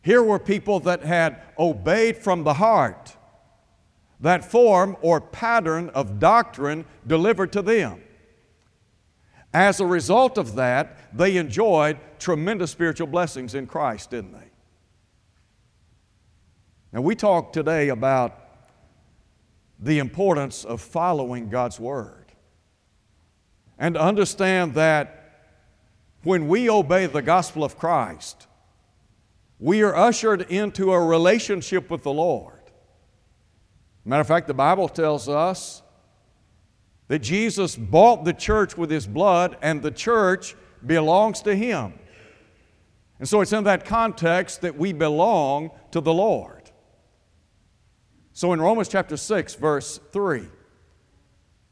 here 0.01 0.23
were 0.23 0.39
people 0.39 0.79
that 0.79 1.03
had 1.03 1.43
obeyed 1.59 2.19
from 2.19 2.45
the 2.45 2.55
heart 2.55 3.17
that 4.21 4.45
form 4.45 4.97
or 5.01 5.21
pattern 5.21 5.89
of 5.89 6.21
doctrine 6.21 6.85
delivered 7.05 7.51
to 7.55 7.63
them. 7.63 8.01
As 9.53 9.81
a 9.81 9.87
result 9.87 10.39
of 10.39 10.55
that, 10.55 11.13
they 11.13 11.37
enjoyed 11.37 11.99
tremendous 12.21 12.71
spiritual 12.71 13.09
blessings 13.09 13.57
in 13.57 13.67
Christ, 13.67 14.11
didn't 14.11 14.35
they? 14.35 14.51
Now, 16.93 17.01
we 17.01 17.17
talk 17.17 17.53
today 17.53 17.89
about 17.89 18.39
the 19.83 19.99
importance 19.99 20.65
of 20.65 20.81
following 20.81 21.49
God's 21.49 21.79
Word 21.81 22.23
and 23.79 23.97
to 23.97 24.01
understand 24.01 24.75
that 24.75 25.19
when 26.23 26.47
we 26.47 26.71
obey 26.71 27.07
the 27.07 27.21
gospel 27.21 27.65
of 27.65 27.77
Christ, 27.77 28.47
we 29.59 29.83
are 29.83 29.95
ushered 29.95 30.43
into 30.43 30.93
a 30.93 31.05
relationship 31.05 31.91
with 31.91 32.05
the 32.05 32.13
Lord. 32.13 32.61
Matter 34.05 34.21
of 34.21 34.29
fact, 34.29 34.47
the 34.47 34.55
Bible 34.55 34.89
tells 34.89 35.29
us 35.29 35.83
that 37.09 37.19
Jesus 37.19 37.75
bought 37.77 38.25
the 38.25 38.33
church 38.33 38.77
with 38.77 38.91
his 38.91 39.07
blood 39.07 39.57
and 39.63 39.83
the 39.83 39.91
church 39.91 40.55
belongs 40.87 41.43
to 41.43 41.55
him. 41.55 41.95
And 43.19 43.29
so 43.29 43.41
it's 43.41 43.53
in 43.53 43.65
that 43.65 43.85
context 43.85 44.63
that 44.63 44.77
we 44.77 44.93
belong 44.93 45.71
to 45.91 46.01
the 46.01 46.13
Lord. 46.13 46.62
So 48.33 48.53
in 48.53 48.61
Romans 48.61 48.89
chapter 48.89 49.17
6, 49.17 49.55
verse 49.57 50.01
3, 50.13 50.45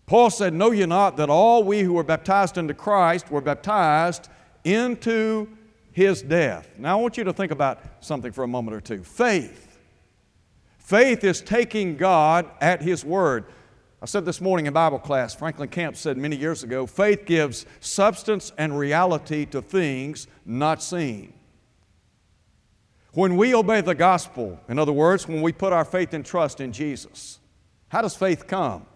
Paul 0.06 0.30
said, 0.30 0.52
Know 0.52 0.72
ye 0.72 0.84
not 0.86 1.16
that 1.16 1.30
all 1.30 1.64
we 1.64 1.80
who 1.80 1.94
were 1.94 2.04
baptized 2.04 2.58
into 2.58 2.74
Christ 2.74 3.30
were 3.30 3.40
baptized 3.40 4.28
into 4.64 5.48
his 5.92 6.20
death? 6.20 6.68
Now 6.76 6.98
I 6.98 7.00
want 7.00 7.16
you 7.16 7.24
to 7.24 7.32
think 7.32 7.52
about 7.52 7.80
something 8.00 8.32
for 8.32 8.44
a 8.44 8.48
moment 8.48 8.76
or 8.76 8.80
two. 8.80 9.02
Faith. 9.02 9.78
Faith 10.78 11.24
is 11.24 11.40
taking 11.40 11.96
God 11.96 12.50
at 12.60 12.82
his 12.82 13.04
word. 13.04 13.44
I 14.02 14.06
said 14.06 14.24
this 14.24 14.40
morning 14.40 14.66
in 14.66 14.72
Bible 14.72 14.98
class, 14.98 15.34
Franklin 15.34 15.68
Camp 15.68 15.96
said 15.96 16.16
many 16.16 16.34
years 16.34 16.62
ago 16.62 16.86
faith 16.86 17.24
gives 17.24 17.64
substance 17.80 18.50
and 18.58 18.78
reality 18.78 19.46
to 19.46 19.62
things 19.62 20.26
not 20.44 20.82
seen. 20.82 21.32
When 23.12 23.36
we 23.36 23.54
obey 23.54 23.80
the 23.80 23.94
gospel, 23.94 24.60
in 24.68 24.78
other 24.78 24.92
words, 24.92 25.26
when 25.26 25.42
we 25.42 25.52
put 25.52 25.72
our 25.72 25.84
faith 25.84 26.14
and 26.14 26.24
trust 26.24 26.60
in 26.60 26.72
Jesus, 26.72 27.40
how 27.88 28.02
does 28.02 28.14
faith 28.14 28.46
come? 28.46 28.86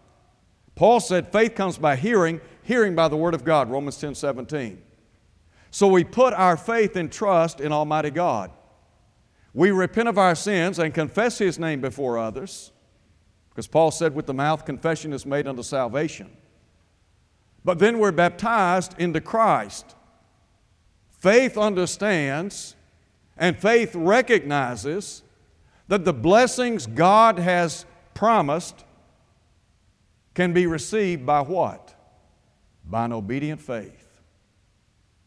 Paul 0.76 1.00
said 1.00 1.32
faith 1.32 1.54
comes 1.54 1.78
by 1.78 1.96
hearing, 1.96 2.40
hearing 2.62 2.94
by 2.94 3.08
the 3.08 3.16
word 3.16 3.34
of 3.34 3.44
God, 3.44 3.70
Romans 3.70 3.96
10 3.98 4.14
17. 4.14 4.80
So 5.70 5.88
we 5.88 6.04
put 6.04 6.32
our 6.34 6.56
faith 6.56 6.94
and 6.94 7.10
trust 7.10 7.60
in 7.60 7.72
Almighty 7.72 8.10
God. 8.10 8.52
We 9.52 9.72
repent 9.72 10.08
of 10.08 10.18
our 10.18 10.34
sins 10.34 10.78
and 10.78 10.94
confess 10.94 11.38
His 11.38 11.58
name 11.58 11.80
before 11.80 12.18
others, 12.18 12.70
because 13.50 13.66
Paul 13.66 13.90
said, 13.90 14.14
with 14.14 14.26
the 14.26 14.34
mouth, 14.34 14.64
confession 14.64 15.12
is 15.12 15.26
made 15.26 15.48
unto 15.48 15.62
salvation. 15.62 16.30
But 17.64 17.78
then 17.78 17.98
we're 17.98 18.12
baptized 18.12 18.94
into 18.98 19.20
Christ. 19.20 19.96
Faith 21.10 21.56
understands 21.56 22.76
and 23.36 23.58
faith 23.58 23.94
recognizes 23.94 25.22
that 25.88 26.04
the 26.04 26.12
blessings 26.12 26.86
God 26.86 27.38
has 27.38 27.84
promised 28.14 28.84
can 30.34 30.52
be 30.52 30.66
received 30.66 31.26
by 31.26 31.40
what? 31.40 31.94
By 32.84 33.04
an 33.04 33.12
obedient 33.12 33.60
faith. 33.60 34.20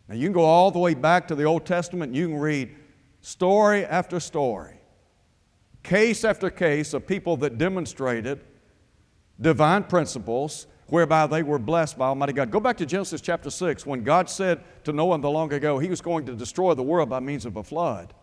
Now, 0.08 0.16
you 0.16 0.24
can 0.24 0.34
go 0.34 0.44
all 0.44 0.72
the 0.72 0.80
way 0.80 0.94
back 0.94 1.28
to 1.28 1.36
the 1.36 1.44
Old 1.44 1.66
Testament 1.66 2.10
and 2.10 2.16
you 2.16 2.28
can 2.28 2.38
read 2.38 2.76
story 3.22 3.86
after 3.86 4.20
story, 4.20 4.80
case 5.84 6.24
after 6.24 6.50
case 6.50 6.94
of 6.94 7.06
people 7.06 7.36
that 7.38 7.58
demonstrated 7.58 8.42
divine 9.40 9.84
principles 9.84 10.68
whereby 10.88 11.28
they 11.28 11.44
were 11.44 11.60
blessed 11.60 11.98
by 11.98 12.08
Almighty 12.08 12.34
God. 12.34 12.50
Go 12.50 12.60
back 12.60 12.78
to 12.78 12.86
Genesis 12.86 13.22
chapter 13.22 13.50
6 13.50 13.86
when 13.86 14.04
God 14.04 14.30
said 14.30 14.64
to 14.86 14.94
Noah 14.94 15.20
the 15.20 15.30
long 15.30 15.52
ago 15.52 15.80
he 15.80 15.90
was 15.90 16.02
going 16.02 16.26
to 16.26 16.34
destroy 16.34 16.74
the 16.74 16.84
world 16.84 17.10
by 17.10 17.20
means 17.20 17.46
of 17.46 17.58
a 17.58 17.64
flood. 17.64 18.14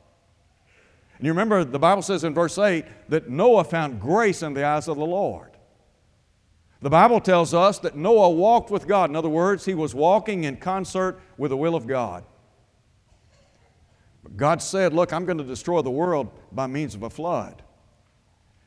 And 1.18 1.26
you 1.26 1.33
remember 1.33 1.64
the 1.64 1.78
Bible 1.78 2.02
says 2.02 2.25
in 2.25 2.35
verse 2.35 2.59
8 2.59 2.85
that 3.09 3.28
Noah 3.28 3.64
found 3.64 4.00
grace 4.00 4.42
in 4.42 4.54
the 4.54 4.64
eyes 4.64 4.88
of 4.88 4.97
the 4.97 5.06
Lord. 5.06 5.50
The 6.80 6.90
Bible 6.90 7.21
tells 7.21 7.54
us 7.54 7.78
that 7.80 7.97
Noah 7.97 8.30
walked 8.30 8.71
with 8.71 8.87
God. 8.87 9.09
In 9.09 9.16
other 9.16 9.28
words, 9.28 9.64
he 9.64 9.75
was 9.75 9.94
walking 9.94 10.44
in 10.44 10.56
concert 10.56 11.21
with 11.38 11.50
the 11.50 11.56
will 11.56 11.75
of 11.75 11.87
God. 11.87 12.25
But 14.23 14.37
God 14.37 14.61
said, 14.61 14.92
Look, 14.92 15.12
I'm 15.12 15.25
going 15.25 15.38
to 15.38 15.44
destroy 15.44 15.80
the 15.83 15.90
world 15.90 16.30
by 16.52 16.66
means 16.66 16.94
of 16.94 17.02
a 17.02 17.11
flood. 17.11 17.62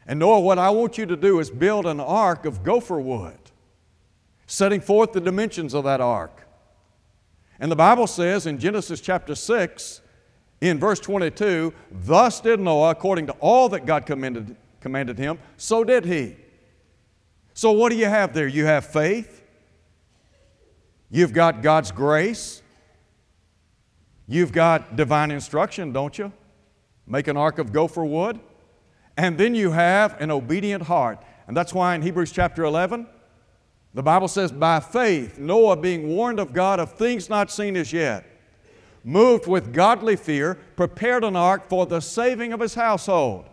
And 0.07 0.19
Noah, 0.19 0.39
what 0.39 0.57
I 0.57 0.69
want 0.69 0.97
you 0.97 1.05
to 1.05 1.17
do 1.17 1.39
is 1.39 1.51
build 1.51 1.85
an 1.85 1.99
ark 1.99 2.45
of 2.45 2.63
gopher 2.63 2.99
wood 2.99 3.46
setting 4.47 4.81
forth 4.81 5.11
the 5.11 5.21
dimensions 5.21 5.73
of 5.73 5.83
that 5.83 6.01
ark. 6.01 6.47
And 7.59 7.71
the 7.71 7.75
Bible 7.75 8.07
says 8.07 8.45
in 8.45 8.57
Genesis 8.57 9.01
chapter 9.01 9.35
6, 9.35 10.01
in 10.61 10.79
verse 10.79 10.99
22, 10.99 11.73
thus 11.91 12.41
did 12.41 12.59
Noah 12.59 12.91
according 12.91 13.27
to 13.27 13.33
all 13.33 13.69
that 13.69 13.85
God 13.85 14.05
commanded, 14.05 14.55
commanded 14.79 15.17
him, 15.17 15.37
so 15.57 15.83
did 15.83 16.05
he. 16.05 16.35
So, 17.53 17.71
what 17.71 17.91
do 17.91 17.95
you 17.97 18.05
have 18.05 18.33
there? 18.33 18.47
You 18.47 18.65
have 18.65 18.85
faith, 18.85 19.43
you've 21.09 21.33
got 21.33 21.61
God's 21.61 21.91
grace, 21.91 22.61
you've 24.27 24.51
got 24.51 24.95
divine 24.95 25.31
instruction, 25.31 25.91
don't 25.91 26.17
you? 26.17 26.31
Make 27.05 27.27
an 27.27 27.37
ark 27.37 27.57
of 27.59 27.71
gopher 27.71 28.05
wood. 28.05 28.39
And 29.15 29.37
then 29.37 29.55
you 29.55 29.71
have 29.71 30.19
an 30.21 30.29
obedient 30.29 30.83
heart. 30.83 31.23
And 31.47 31.57
that's 31.57 31.73
why 31.73 31.95
in 31.95 32.03
Hebrews 32.03 32.31
chapter 32.31 32.63
11, 32.63 33.07
the 33.97 34.03
Bible 34.03 34.27
says, 34.27 34.51
by 34.51 34.79
faith, 34.79 35.39
Noah, 35.39 35.75
being 35.75 36.07
warned 36.07 36.39
of 36.39 36.53
God 36.53 36.79
of 36.79 36.93
things 36.93 37.31
not 37.31 37.49
seen 37.49 37.75
as 37.75 37.91
yet, 37.91 38.25
moved 39.03 39.47
with 39.47 39.73
godly 39.73 40.15
fear, 40.15 40.53
prepared 40.75 41.23
an 41.23 41.35
ark 41.35 41.67
for 41.67 41.87
the 41.87 41.99
saving 41.99 42.53
of 42.53 42.59
his 42.59 42.75
household. 42.75 43.49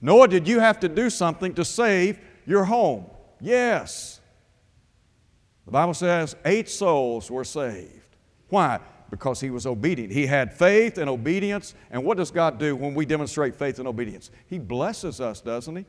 Noah, 0.00 0.28
did 0.28 0.46
you 0.46 0.60
have 0.60 0.78
to 0.78 0.88
do 0.88 1.10
something 1.10 1.54
to 1.54 1.64
save 1.64 2.20
your 2.46 2.62
home? 2.62 3.06
Yes. 3.40 4.20
The 5.64 5.72
Bible 5.72 5.94
says 5.94 6.36
eight 6.44 6.68
souls 6.68 7.28
were 7.28 7.42
saved. 7.42 8.14
Why? 8.48 8.78
Because 9.10 9.40
he 9.40 9.50
was 9.50 9.66
obedient. 9.66 10.12
He 10.12 10.24
had 10.24 10.56
faith 10.56 10.98
and 10.98 11.10
obedience. 11.10 11.74
And 11.90 12.04
what 12.04 12.16
does 12.16 12.30
God 12.30 12.60
do 12.60 12.76
when 12.76 12.94
we 12.94 13.06
demonstrate 13.06 13.56
faith 13.56 13.80
and 13.80 13.88
obedience? 13.88 14.30
He 14.46 14.60
blesses 14.60 15.20
us, 15.20 15.40
doesn't 15.40 15.74
he? 15.74 15.84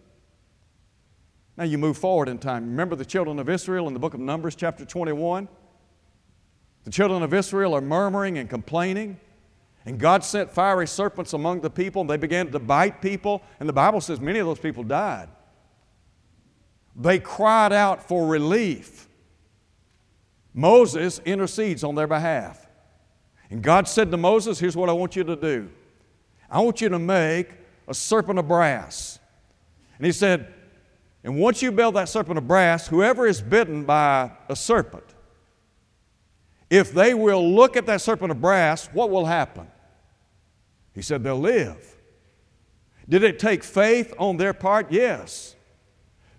Now 1.57 1.65
you 1.65 1.77
move 1.77 1.97
forward 1.97 2.29
in 2.29 2.39
time. 2.39 2.69
Remember 2.69 2.95
the 2.95 3.05
children 3.05 3.39
of 3.39 3.47
Israel 3.47 3.87
in 3.87 3.93
the 3.93 3.99
book 3.99 4.13
of 4.13 4.19
Numbers, 4.19 4.55
chapter 4.55 4.85
21? 4.85 5.47
The 6.83 6.91
children 6.91 7.21
of 7.23 7.33
Israel 7.33 7.75
are 7.75 7.81
murmuring 7.81 8.37
and 8.37 8.49
complaining. 8.49 9.19
And 9.85 9.99
God 9.99 10.23
sent 10.23 10.49
fiery 10.49 10.87
serpents 10.87 11.33
among 11.33 11.61
the 11.61 11.69
people, 11.69 12.01
and 12.01 12.09
they 12.09 12.17
began 12.17 12.51
to 12.51 12.59
bite 12.59 13.01
people. 13.01 13.41
And 13.59 13.67
the 13.67 13.73
Bible 13.73 14.01
says 14.01 14.19
many 14.19 14.39
of 14.39 14.47
those 14.47 14.59
people 14.59 14.83
died. 14.83 15.29
They 16.95 17.19
cried 17.19 17.73
out 17.73 18.07
for 18.07 18.27
relief. 18.27 19.07
Moses 20.53 21.19
intercedes 21.25 21.83
on 21.83 21.95
their 21.95 22.07
behalf. 22.07 22.67
And 23.49 23.61
God 23.61 23.87
said 23.87 24.09
to 24.11 24.17
Moses, 24.17 24.59
Here's 24.59 24.75
what 24.75 24.89
I 24.89 24.93
want 24.93 25.15
you 25.15 25.23
to 25.23 25.35
do 25.35 25.69
I 26.49 26.61
want 26.61 26.81
you 26.81 26.89
to 26.89 26.99
make 26.99 27.49
a 27.87 27.93
serpent 27.93 28.39
of 28.39 28.47
brass. 28.47 29.19
And 29.97 30.05
he 30.05 30.11
said, 30.11 30.53
And 31.23 31.37
once 31.37 31.61
you 31.61 31.71
build 31.71 31.95
that 31.95 32.09
serpent 32.09 32.37
of 32.37 32.47
brass, 32.47 32.87
whoever 32.87 33.25
is 33.25 33.41
bitten 33.41 33.85
by 33.85 34.31
a 34.49 34.55
serpent, 34.55 35.05
if 36.69 36.91
they 36.91 37.13
will 37.13 37.53
look 37.53 37.77
at 37.77 37.85
that 37.85 38.01
serpent 38.01 38.31
of 38.31 38.41
brass, 38.41 38.87
what 38.87 39.09
will 39.09 39.25
happen? 39.25 39.67
He 40.93 41.01
said, 41.01 41.23
They'll 41.23 41.39
live. 41.39 41.95
Did 43.07 43.23
it 43.23 43.39
take 43.39 43.63
faith 43.63 44.13
on 44.17 44.37
their 44.37 44.53
part? 44.53 44.91
Yes. 44.91 45.55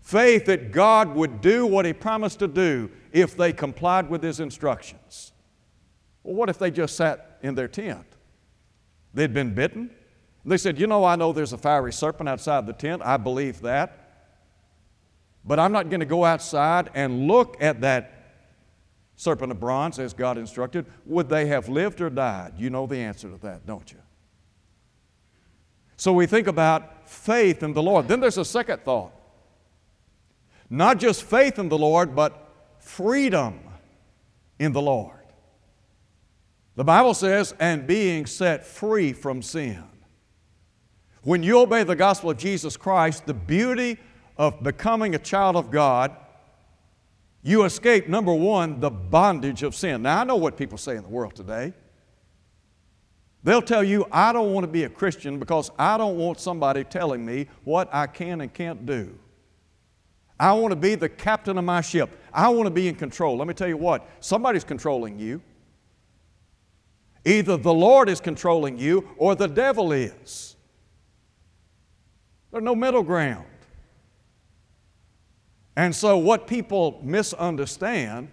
Faith 0.00 0.46
that 0.46 0.70
God 0.70 1.14
would 1.14 1.40
do 1.40 1.66
what 1.66 1.86
He 1.86 1.92
promised 1.92 2.38
to 2.40 2.48
do 2.48 2.90
if 3.12 3.36
they 3.36 3.52
complied 3.52 4.10
with 4.10 4.22
His 4.22 4.40
instructions. 4.40 5.32
Well, 6.22 6.34
what 6.34 6.48
if 6.48 6.58
they 6.58 6.70
just 6.70 6.96
sat 6.96 7.38
in 7.42 7.54
their 7.54 7.68
tent? 7.68 8.06
They'd 9.14 9.32
been 9.32 9.54
bitten. 9.54 9.90
They 10.44 10.58
said, 10.58 10.78
You 10.78 10.86
know, 10.86 11.04
I 11.04 11.16
know 11.16 11.32
there's 11.32 11.52
a 11.52 11.58
fiery 11.58 11.92
serpent 11.92 12.28
outside 12.28 12.66
the 12.66 12.72
tent. 12.72 13.02
I 13.04 13.16
believe 13.16 13.60
that. 13.62 14.03
But 15.44 15.58
I'm 15.58 15.72
not 15.72 15.90
going 15.90 16.00
to 16.00 16.06
go 16.06 16.24
outside 16.24 16.90
and 16.94 17.26
look 17.28 17.56
at 17.60 17.82
that 17.82 18.10
serpent 19.16 19.52
of 19.52 19.60
bronze 19.60 19.98
as 19.98 20.14
God 20.14 20.38
instructed. 20.38 20.86
Would 21.06 21.28
they 21.28 21.46
have 21.46 21.68
lived 21.68 22.00
or 22.00 22.10
died? 22.10 22.54
You 22.56 22.70
know 22.70 22.86
the 22.86 22.96
answer 22.96 23.28
to 23.28 23.36
that, 23.38 23.66
don't 23.66 23.90
you? 23.92 23.98
So 25.96 26.12
we 26.12 26.26
think 26.26 26.46
about 26.46 27.08
faith 27.08 27.62
in 27.62 27.72
the 27.72 27.82
Lord. 27.82 28.08
Then 28.08 28.20
there's 28.20 28.38
a 28.38 28.44
second 28.44 28.82
thought. 28.84 29.12
Not 30.70 30.98
just 30.98 31.22
faith 31.22 31.58
in 31.58 31.68
the 31.68 31.78
Lord, 31.78 32.16
but 32.16 32.48
freedom 32.80 33.60
in 34.58 34.72
the 34.72 34.82
Lord. 34.82 35.12
The 36.76 36.84
Bible 36.84 37.14
says, 37.14 37.54
and 37.60 37.86
being 37.86 38.26
set 38.26 38.66
free 38.66 39.12
from 39.12 39.42
sin. 39.42 39.84
When 41.22 41.42
you 41.42 41.60
obey 41.60 41.84
the 41.84 41.94
gospel 41.94 42.30
of 42.30 42.38
Jesus 42.38 42.76
Christ, 42.76 43.26
the 43.26 43.34
beauty 43.34 43.98
of 44.36 44.62
becoming 44.62 45.14
a 45.14 45.18
child 45.18 45.56
of 45.56 45.70
God, 45.70 46.16
you 47.42 47.64
escape, 47.64 48.08
number 48.08 48.32
one, 48.32 48.80
the 48.80 48.90
bondage 48.90 49.62
of 49.62 49.74
sin. 49.74 50.02
Now, 50.02 50.20
I 50.20 50.24
know 50.24 50.36
what 50.36 50.56
people 50.56 50.78
say 50.78 50.96
in 50.96 51.02
the 51.02 51.08
world 51.08 51.34
today. 51.34 51.74
They'll 53.42 53.60
tell 53.60 53.84
you, 53.84 54.06
I 54.10 54.32
don't 54.32 54.54
want 54.54 54.64
to 54.64 54.72
be 54.72 54.84
a 54.84 54.88
Christian 54.88 55.38
because 55.38 55.70
I 55.78 55.98
don't 55.98 56.16
want 56.16 56.40
somebody 56.40 56.82
telling 56.84 57.24
me 57.24 57.48
what 57.64 57.92
I 57.92 58.06
can 58.06 58.40
and 58.40 58.52
can't 58.52 58.86
do. 58.86 59.18
I 60.40 60.54
want 60.54 60.72
to 60.72 60.76
be 60.76 60.94
the 60.94 61.10
captain 61.10 61.58
of 61.58 61.64
my 61.64 61.82
ship. 61.82 62.18
I 62.32 62.48
want 62.48 62.66
to 62.66 62.70
be 62.70 62.88
in 62.88 62.94
control. 62.94 63.36
Let 63.36 63.46
me 63.46 63.54
tell 63.54 63.68
you 63.68 63.76
what, 63.76 64.08
somebody's 64.20 64.64
controlling 64.64 65.18
you. 65.18 65.42
Either 67.26 67.58
the 67.58 67.72
Lord 67.72 68.08
is 68.08 68.20
controlling 68.20 68.78
you 68.78 69.08
or 69.18 69.34
the 69.34 69.46
devil 69.46 69.92
is. 69.92 70.56
There's 72.50 72.64
no 72.64 72.74
middle 72.74 73.02
ground. 73.02 73.46
And 75.76 75.94
so, 75.94 76.16
what 76.16 76.46
people 76.46 77.00
misunderstand 77.02 78.28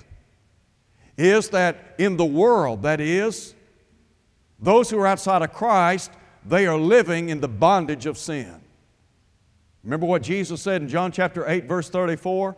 is 1.18 1.50
that 1.50 1.96
in 1.98 2.18
the 2.18 2.26
world, 2.26 2.84
that 2.84 3.02
is, 3.02 3.56
those 4.60 4.90
who 4.90 5.00
are 5.00 5.08
outside 5.08 5.42
of 5.42 5.52
Christ, 5.52 6.12
they 6.46 6.68
are 6.68 6.78
living 6.78 7.30
in 7.30 7.42
the 7.42 7.48
bondage 7.48 8.06
of 8.06 8.18
sin. 8.18 8.62
Remember 9.84 10.06
what 10.06 10.22
Jesus 10.22 10.62
said 10.62 10.82
in 10.82 10.88
John 10.88 11.12
chapter 11.12 11.48
8, 11.48 11.66
verse 11.66 11.90
34? 11.90 12.56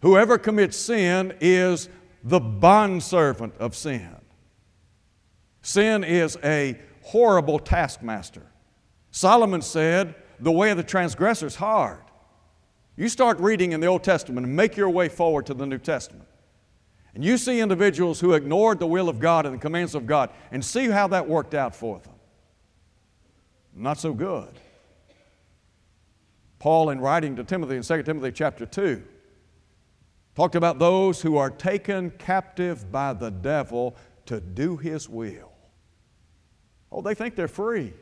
Whoever 0.00 0.36
commits 0.36 0.76
sin 0.76 1.34
is 1.40 1.88
the 2.24 2.40
bondservant 2.40 3.54
of 3.58 3.76
sin. 3.76 4.16
Sin 5.62 6.02
is 6.02 6.36
a 6.42 6.78
horrible 7.02 7.60
taskmaster. 7.60 8.46
Solomon 9.12 9.62
said, 9.62 10.16
The 10.40 10.50
way 10.50 10.70
of 10.70 10.76
the 10.76 10.82
transgressor 10.82 11.46
is 11.46 11.54
hard. 11.56 12.00
You 12.96 13.08
start 13.08 13.38
reading 13.40 13.72
in 13.72 13.80
the 13.80 13.86
Old 13.86 14.04
Testament 14.04 14.46
and 14.46 14.54
make 14.54 14.76
your 14.76 14.90
way 14.90 15.08
forward 15.08 15.46
to 15.46 15.54
the 15.54 15.66
New 15.66 15.78
Testament. 15.78 16.28
And 17.14 17.24
you 17.24 17.36
see 17.36 17.60
individuals 17.60 18.20
who 18.20 18.32
ignored 18.32 18.78
the 18.78 18.86
will 18.86 19.08
of 19.08 19.18
God 19.18 19.44
and 19.46 19.54
the 19.54 19.58
commands 19.58 19.94
of 19.94 20.06
God 20.06 20.30
and 20.50 20.64
see 20.64 20.88
how 20.88 21.08
that 21.08 21.28
worked 21.28 21.54
out 21.54 21.74
for 21.74 21.98
them. 21.98 22.14
Not 23.74 23.98
so 23.98 24.12
good. 24.12 24.58
Paul, 26.58 26.90
in 26.90 27.00
writing 27.00 27.36
to 27.36 27.44
Timothy 27.44 27.76
in 27.76 27.82
2 27.82 28.02
Timothy 28.02 28.32
chapter 28.32 28.64
2, 28.64 29.02
talked 30.34 30.54
about 30.54 30.78
those 30.78 31.20
who 31.20 31.36
are 31.36 31.50
taken 31.50 32.10
captive 32.12 32.90
by 32.92 33.12
the 33.12 33.30
devil 33.30 33.96
to 34.26 34.40
do 34.40 34.76
his 34.76 35.08
will. 35.08 35.52
Oh, 36.90 37.02
they 37.02 37.14
think 37.14 37.34
they're 37.34 37.48
free. 37.48 37.92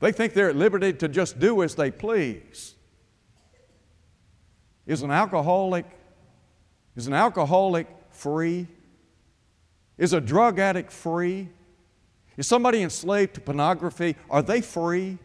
They 0.00 0.12
think 0.12 0.34
they're 0.34 0.50
at 0.50 0.56
liberty 0.56 0.92
to 0.92 1.08
just 1.08 1.38
do 1.38 1.62
as 1.62 1.74
they 1.74 1.90
please. 1.90 2.75
Is 4.86 5.02
an 5.02 5.10
alcoholic 5.10 5.86
is 6.96 7.06
an 7.06 7.12
alcoholic 7.12 7.86
free? 8.10 8.66
Is 9.98 10.12
a 10.14 10.20
drug 10.20 10.58
addict 10.58 10.90
free? 10.90 11.48
Is 12.36 12.46
somebody 12.46 12.82
enslaved 12.82 13.34
to 13.34 13.40
pornography? 13.40 14.16
Are 14.30 14.42
they 14.42 14.62
free? 14.62 15.18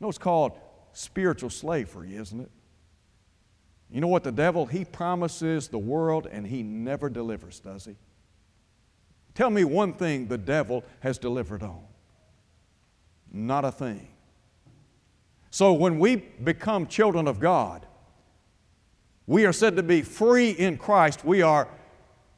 No, 0.00 0.08
it's 0.08 0.18
called 0.18 0.52
spiritual 0.92 1.50
slavery, 1.50 2.16
isn't 2.16 2.40
it? 2.40 2.50
You 3.90 4.00
know 4.00 4.08
what 4.08 4.22
the 4.22 4.32
devil, 4.32 4.66
he 4.66 4.84
promises 4.84 5.68
the 5.68 5.78
world 5.78 6.26
and 6.30 6.46
he 6.46 6.62
never 6.62 7.08
delivers, 7.08 7.58
does 7.60 7.84
he? 7.84 7.96
Tell 9.34 9.50
me 9.50 9.64
one 9.64 9.94
thing 9.94 10.26
the 10.26 10.38
devil 10.38 10.84
has 11.00 11.18
delivered 11.18 11.62
on. 11.62 11.82
Not 13.32 13.64
a 13.64 13.72
thing. 13.72 14.08
So 15.58 15.72
when 15.72 15.98
we 15.98 16.14
become 16.14 16.86
children 16.86 17.26
of 17.26 17.40
God, 17.40 17.84
we 19.26 19.44
are 19.44 19.52
said 19.52 19.74
to 19.74 19.82
be 19.82 20.02
free 20.02 20.50
in 20.50 20.76
Christ. 20.76 21.24
We 21.24 21.42
are 21.42 21.66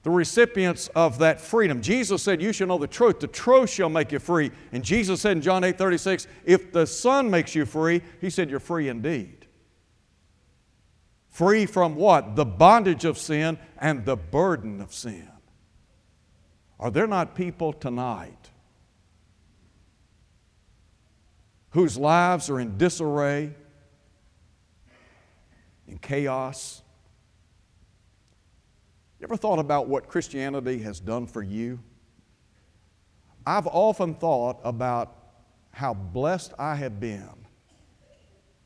the 0.04 0.08
recipients 0.08 0.88
of 0.94 1.18
that 1.18 1.38
freedom. 1.38 1.82
Jesus 1.82 2.22
said, 2.22 2.40
You 2.40 2.54
shall 2.54 2.68
know 2.68 2.78
the 2.78 2.86
truth. 2.86 3.20
The 3.20 3.26
truth 3.26 3.68
shall 3.68 3.90
make 3.90 4.10
you 4.10 4.20
free. 4.20 4.50
And 4.72 4.82
Jesus 4.82 5.20
said 5.20 5.32
in 5.32 5.42
John 5.42 5.64
8 5.64 5.76
36, 5.76 6.28
If 6.46 6.72
the 6.72 6.86
Son 6.86 7.30
makes 7.30 7.54
you 7.54 7.66
free, 7.66 8.00
He 8.22 8.30
said, 8.30 8.48
You're 8.48 8.58
free 8.58 8.88
indeed. 8.88 9.46
Free 11.28 11.66
from 11.66 11.96
what? 11.96 12.36
The 12.36 12.46
bondage 12.46 13.04
of 13.04 13.18
sin 13.18 13.58
and 13.76 14.06
the 14.06 14.16
burden 14.16 14.80
of 14.80 14.94
sin. 14.94 15.28
Are 16.78 16.90
there 16.90 17.06
not 17.06 17.34
people 17.34 17.74
tonight 17.74 18.39
whose 21.70 21.96
lives 21.96 22.50
are 22.50 22.60
in 22.60 22.76
disarray, 22.76 23.54
in 25.86 25.98
chaos. 25.98 26.82
You 29.18 29.24
ever 29.24 29.36
thought 29.36 29.58
about 29.58 29.88
what 29.88 30.08
Christianity 30.08 30.78
has 30.78 31.00
done 31.00 31.26
for 31.26 31.42
you? 31.42 31.78
I've 33.46 33.66
often 33.66 34.14
thought 34.14 34.60
about 34.64 35.16
how 35.72 35.94
blessed 35.94 36.52
I 36.58 36.74
have 36.74 37.00
been 37.00 37.28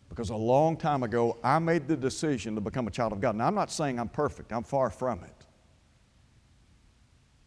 because 0.08 0.30
a 0.30 0.36
long 0.36 0.76
time 0.76 1.02
ago 1.02 1.36
I 1.42 1.58
made 1.58 1.88
the 1.88 1.96
decision 1.96 2.54
to 2.54 2.60
become 2.60 2.86
a 2.86 2.90
child 2.90 3.12
of 3.12 3.20
God. 3.20 3.34
Now, 3.34 3.48
I'm 3.48 3.54
not 3.54 3.70
saying 3.70 3.98
I'm 3.98 4.08
perfect, 4.08 4.52
I'm 4.52 4.62
far 4.62 4.90
from 4.90 5.24
it. 5.24 5.46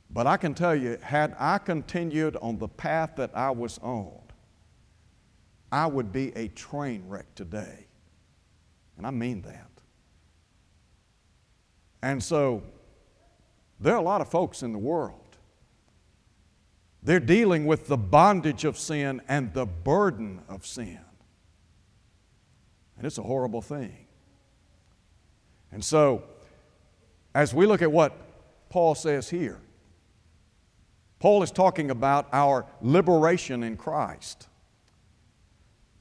But 0.10 0.28
I 0.28 0.38
can 0.38 0.54
tell 0.54 0.76
you, 0.76 0.98
had 1.02 1.36
I 1.40 1.58
continued 1.60 2.36
on 2.42 2.58
the 2.58 2.68
path 2.68 3.12
that 3.18 3.32
I 3.36 3.52
was 3.52 3.78
on, 3.80 4.20
I 5.72 5.88
would 5.88 6.12
be 6.12 6.36
a 6.36 6.48
train 6.50 7.04
wreck 7.08 7.34
today. 7.36 7.88
And 8.98 9.06
I 9.06 9.12
mean 9.12 9.42
that. 9.44 9.70
And 12.02 12.24
so, 12.24 12.64
there 13.80 13.94
are 13.94 14.00
a 14.00 14.04
lot 14.04 14.22
of 14.22 14.30
folks 14.30 14.64
in 14.64 14.72
the 14.72 14.80
world. 14.80 15.38
They're 17.04 17.20
dealing 17.20 17.66
with 17.66 17.88
the 17.88 17.98
bondage 17.98 18.66
of 18.66 18.78
sin 18.78 19.22
and 19.28 19.54
the 19.54 19.66
burden 19.66 20.42
of 20.50 20.66
sin. 20.66 21.00
And 22.98 23.06
it's 23.06 23.18
a 23.18 23.24
horrible 23.24 23.62
thing. 23.62 24.08
And 25.72 25.84
so, 25.84 26.24
as 27.36 27.54
we 27.54 27.66
look 27.66 27.82
at 27.82 27.92
what 27.92 28.14
Paul 28.70 28.96
says 28.96 29.30
here, 29.30 29.60
Paul 31.20 31.44
is 31.44 31.52
talking 31.52 31.92
about 31.92 32.28
our 32.32 32.66
liberation 32.82 33.64
in 33.64 33.78
Christ. 33.78 34.48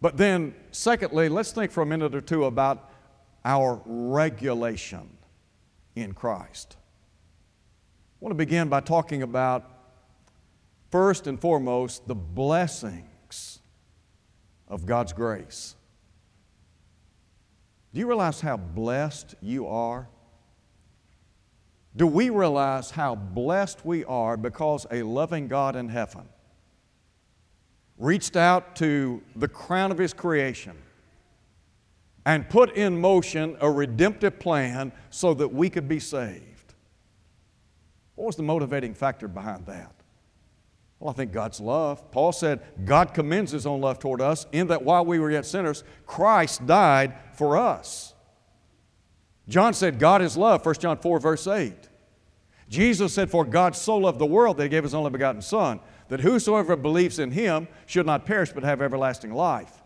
But 0.01 0.17
then, 0.17 0.55
secondly, 0.73 1.29
let's 1.29 1.53
think 1.53 1.71
for 1.71 1.83
a 1.83 1.87
minute 1.87 2.15
or 2.15 2.21
two 2.21 2.45
about 2.45 2.91
our 3.45 3.81
regulation 3.87 5.09
in 5.95 6.13
Christ. 6.13 6.77
I 6.79 8.25
want 8.25 8.33
to 8.33 8.37
begin 8.37 8.69
by 8.69 8.81
talking 8.81 9.23
about, 9.23 9.71
first 10.91 11.27
and 11.27 11.41
foremost, 11.41 12.07
the 12.07 12.15
blessings 12.15 13.61
of 14.69 14.85
God's 14.85 15.13
grace. 15.13 15.77
Do 17.95 18.01
you 18.01 18.07
realize 18.07 18.41
how 18.41 18.57
blessed 18.57 19.35
you 19.41 19.67
are? 19.67 20.09
Do 21.97 22.07
we 22.07 22.29
realize 22.29 22.91
how 22.91 23.15
blessed 23.15 23.87
we 23.87 24.05
are 24.05 24.37
because 24.37 24.87
a 24.91 25.03
loving 25.03 25.49
God 25.49 25.77
in 25.77 25.89
heaven 25.89 26.29
reached 27.99 28.37
out 28.37 28.77
to 28.77 29.23
the 29.35 29.49
crown 29.49 29.91
of 29.91 29.99
His 29.99 30.13
creation 30.13 30.77
and 32.25 32.49
put 32.49 32.77
in 32.77 33.01
motion 33.01 33.57
a 33.61 33.71
redemptive 33.71 34.39
plan 34.39 34.93
so 35.11 35.35
that 35.35 35.49
we 35.49 35.71
could 35.71 35.89
be 35.89 36.01
saved? 36.01 36.75
What 38.15 38.27
was 38.27 38.37
the 38.37 38.43
motivating 38.43 38.95
factor 38.95 39.29
behind 39.29 39.67
that? 39.67 39.93
Well, 40.99 41.11
I 41.11 41.13
think 41.13 41.33
God's 41.33 41.61
love. 41.61 42.11
Paul 42.11 42.33
said 42.33 42.61
God 42.85 43.13
commends 43.13 43.53
His 43.53 43.67
own 43.67 43.81
love 43.81 43.99
toward 43.99 44.21
us 44.21 44.47
in 44.53 44.69
that 44.69 44.83
while 44.83 45.05
we 45.05 45.19
were 45.19 45.31
yet 45.31 45.45
sinners, 45.45 45.85
Christ 46.07 46.67
died 46.67 47.15
for 47.35 47.57
us. 47.57 48.15
John 49.49 49.75
said 49.75 49.99
God 49.99 50.23
is 50.23 50.37
love, 50.37 50.65
1 50.65 50.75
John 50.77 50.99
4, 50.99 51.21
verse 51.21 51.47
8. 51.47 51.75
Jesus 52.69 53.13
said, 53.13 53.31
For 53.31 53.45
God 53.45 53.77
so 53.77 53.97
loved 53.97 54.19
the 54.19 54.27
world 54.27 54.57
that 54.57 54.65
He 54.65 54.69
gave 54.69 54.83
His 54.83 54.95
only 54.95 55.11
begotten 55.11 55.43
Son, 55.43 55.81
that 56.09 56.21
whosoever 56.21 56.77
believes 56.77 57.19
in 57.19 57.31
Him 57.33 57.69
should 57.87 58.07
not 58.07 58.27
perish 58.27 58.53
but 58.53 58.63
have 58.63 58.81
everlasting 58.81 59.33
life. 59.33 59.83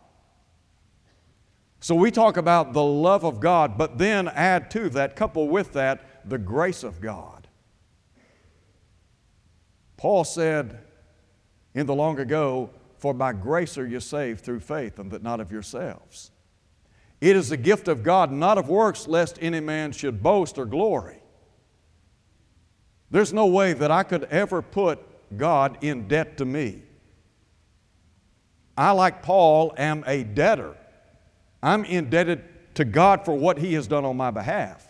So 1.81 1.95
we 1.95 2.11
talk 2.11 2.37
about 2.37 2.75
the 2.75 2.85
love 2.85 3.25
of 3.25 3.41
God, 3.41 3.79
but 3.79 3.97
then 3.97 4.29
add 4.29 4.71
to 4.73 4.91
that, 4.91 5.17
couple 5.17 5.49
with 5.49 5.73
that, 5.73 6.29
the 6.29 6.39
grace 6.39 6.85
of 6.85 7.01
God. 7.01 7.49
Paul 9.97 10.25
said, 10.25 10.81
in 11.75 11.87
the 11.87 11.95
long 11.95 12.19
ago, 12.19 12.71
For 12.99 13.15
by 13.15 13.33
grace 13.33 13.79
are 13.79 13.87
you 13.87 14.01
saved 14.01 14.45
through 14.45 14.61
faith, 14.61 14.99
and 14.99 15.11
that 15.11 15.23
not 15.23 15.41
of 15.41 15.51
yourselves. 15.51 16.31
It 17.21 17.37
is 17.37 17.49
the 17.49 17.57
gift 17.57 17.89
of 17.89 18.03
God, 18.03 18.31
not 18.33 18.59
of 18.59 18.69
works, 18.69 19.07
lest 19.07 19.39
any 19.41 19.61
man 19.61 19.93
should 19.93 20.23
boast 20.23 20.59
or 20.59 20.67
glory. 20.67 21.23
There's 23.11 23.33
no 23.33 23.47
way 23.47 23.73
that 23.73 23.91
I 23.91 24.03
could 24.03 24.25
ever 24.25 24.63
put 24.63 25.01
God 25.37 25.79
in 25.83 26.09
debt 26.09 26.37
to 26.39 26.45
me. 26.45 26.83
I, 28.77 28.93
like 28.93 29.23
Paul, 29.23 29.75
am 29.77 30.05
a 30.07 30.25
debtor. 30.25 30.77
I'm 31.63 31.85
indebted 31.85 32.75
to 32.77 32.85
God 32.85 33.25
for 33.25 33.35
what 33.35 33.59
He 33.59 33.75
has 33.75 33.87
done 33.87 34.05
on 34.05 34.17
my 34.17 34.31
behalf. 34.31 34.87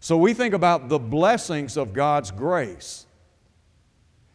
So 0.00 0.16
we 0.16 0.34
think 0.34 0.54
about 0.54 0.88
the 0.88 0.98
blessings 0.98 1.76
of 1.76 1.92
God's 1.92 2.30
grace. 2.30 3.06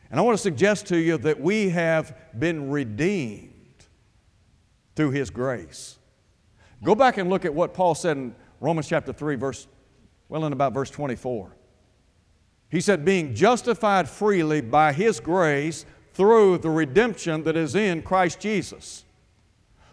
And 0.09 0.19
I 0.19 0.23
want 0.23 0.37
to 0.37 0.41
suggest 0.41 0.85
to 0.87 0.97
you 0.97 1.17
that 1.17 1.41
we 1.41 1.69
have 1.69 2.15
been 2.37 2.69
redeemed 2.69 3.51
through 4.95 5.11
His 5.11 5.29
grace. 5.29 5.97
Go 6.83 6.95
back 6.95 7.17
and 7.17 7.29
look 7.29 7.45
at 7.45 7.53
what 7.53 7.73
Paul 7.73 7.95
said 7.95 8.15
in 8.15 8.35
Romans 8.61 8.87
chapter 8.87 9.11
3, 9.11 9.35
verse, 9.35 9.67
well, 10.29 10.45
in 10.45 10.53
about 10.53 10.73
verse 10.73 10.89
24. 10.89 11.51
He 12.75 12.81
said, 12.81 13.05
being 13.05 13.33
justified 13.33 14.09
freely 14.09 14.59
by 14.59 14.91
His 14.91 15.21
grace 15.21 15.85
through 16.13 16.57
the 16.57 16.69
redemption 16.69 17.43
that 17.43 17.55
is 17.55 17.73
in 17.73 18.01
Christ 18.01 18.41
Jesus, 18.41 19.05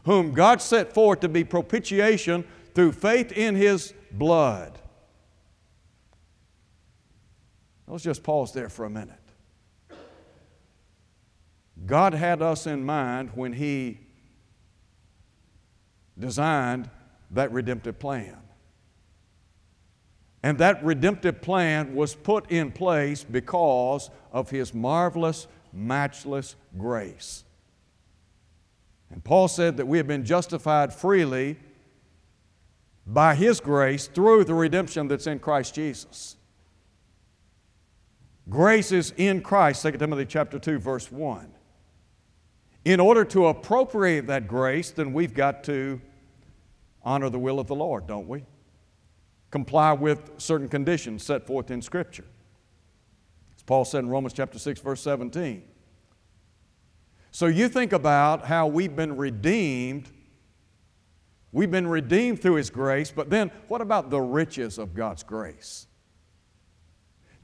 whom 0.04 0.32
God 0.32 0.60
set 0.60 0.92
forth 0.92 1.20
to 1.20 1.28
be 1.28 1.44
propitiation 1.44 2.44
through 2.74 2.90
faith 2.90 3.30
in 3.30 3.54
His 3.54 3.94
blood. 4.10 4.80
Let's 7.86 8.02
just 8.02 8.24
pause 8.24 8.52
there 8.52 8.68
for 8.68 8.84
a 8.84 8.90
minute. 8.90 9.14
God 11.86 12.14
had 12.14 12.42
us 12.42 12.66
in 12.66 12.84
mind 12.84 13.30
when 13.36 13.52
He 13.52 14.00
designed 16.18 16.90
that 17.30 17.52
redemptive 17.52 18.00
plan. 18.00 18.38
And 20.42 20.58
that 20.58 20.84
redemptive 20.84 21.40
plan 21.40 21.94
was 21.94 22.14
put 22.14 22.50
in 22.50 22.72
place 22.72 23.22
because 23.22 24.10
of 24.32 24.50
His 24.50 24.74
marvelous, 24.74 25.46
matchless 25.72 26.56
grace. 26.76 27.44
And 29.10 29.22
Paul 29.22 29.46
said 29.46 29.76
that 29.76 29.86
we 29.86 29.98
have 29.98 30.06
been 30.06 30.24
justified 30.24 30.92
freely 30.92 31.58
by 33.06 33.34
His 33.34 33.60
grace 33.60 34.08
through 34.08 34.44
the 34.44 34.54
redemption 34.54 35.06
that's 35.06 35.26
in 35.26 35.38
Christ 35.38 35.74
Jesus. 35.74 36.36
Grace 38.48 38.90
is 38.90 39.12
in 39.16 39.42
Christ, 39.42 39.82
2 39.82 39.92
Timothy 39.92 40.26
chapter 40.26 40.58
2, 40.58 40.78
verse 40.78 41.12
1. 41.12 41.52
In 42.84 42.98
order 42.98 43.24
to 43.26 43.46
appropriate 43.46 44.26
that 44.26 44.48
grace, 44.48 44.90
then 44.90 45.12
we've 45.12 45.34
got 45.34 45.62
to 45.64 46.00
honor 47.04 47.30
the 47.30 47.38
will 47.38 47.60
of 47.60 47.68
the 47.68 47.74
Lord, 47.76 48.08
don't 48.08 48.26
we? 48.26 48.44
Comply 49.52 49.92
with 49.92 50.30
certain 50.38 50.68
conditions 50.68 51.22
set 51.22 51.46
forth 51.46 51.70
in 51.70 51.80
Scripture. 51.80 52.24
As 53.54 53.62
Paul 53.62 53.84
said 53.84 54.00
in 54.00 54.08
Romans 54.08 54.32
chapter 54.32 54.58
6, 54.58 54.80
verse 54.80 55.00
17. 55.02 55.62
So 57.30 57.46
you 57.46 57.68
think 57.68 57.92
about 57.92 58.46
how 58.46 58.66
we've 58.66 58.96
been 58.96 59.16
redeemed. 59.16 60.10
We've 61.52 61.70
been 61.70 61.86
redeemed 61.86 62.40
through 62.40 62.54
His 62.54 62.70
grace, 62.70 63.12
but 63.14 63.28
then 63.28 63.50
what 63.68 63.82
about 63.82 64.08
the 64.08 64.20
riches 64.20 64.78
of 64.78 64.94
God's 64.94 65.22
grace? 65.22 65.86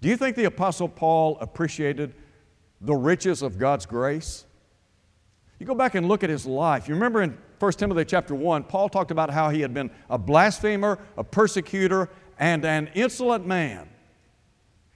Do 0.01 0.09
you 0.09 0.17
think 0.17 0.35
the 0.35 0.45
Apostle 0.45 0.89
Paul 0.89 1.37
appreciated 1.43 2.15
the 2.81 2.95
riches 2.95 3.43
of 3.43 3.59
God's 3.59 3.85
grace? 3.85 4.47
You 5.59 5.67
go 5.67 5.75
back 5.75 5.95
and 5.95 6.09
look 6.09 6.25
at 6.25 6.31
his 6.31 6.47
life. 6.47 6.89
You 6.89 6.95
remember 6.95 7.21
in 7.21 7.37
1 7.59 7.73
Timothy 7.73 8.05
chapter 8.05 8.35
1, 8.35 8.65
Paul 8.65 8.89
talked 8.89 9.11
about 9.11 9.31
how 9.31 9.51
he 9.51 9.61
had 9.61 9.75
been 9.75 9.91
a 10.09 10.19
blasphemer, 10.19 10.99
a 11.17 11.25
persecutor, 11.25 12.09
and 12.39 12.65
an 12.65 12.91
insolent 12.95 13.47
man. 13.47 13.89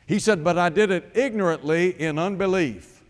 He 0.07 0.18
said, 0.18 0.44
But 0.44 0.59
I 0.59 0.68
did 0.68 0.90
it 0.90 1.11
ignorantly 1.14 1.90
in 2.01 2.18
unbelief. 2.18 3.03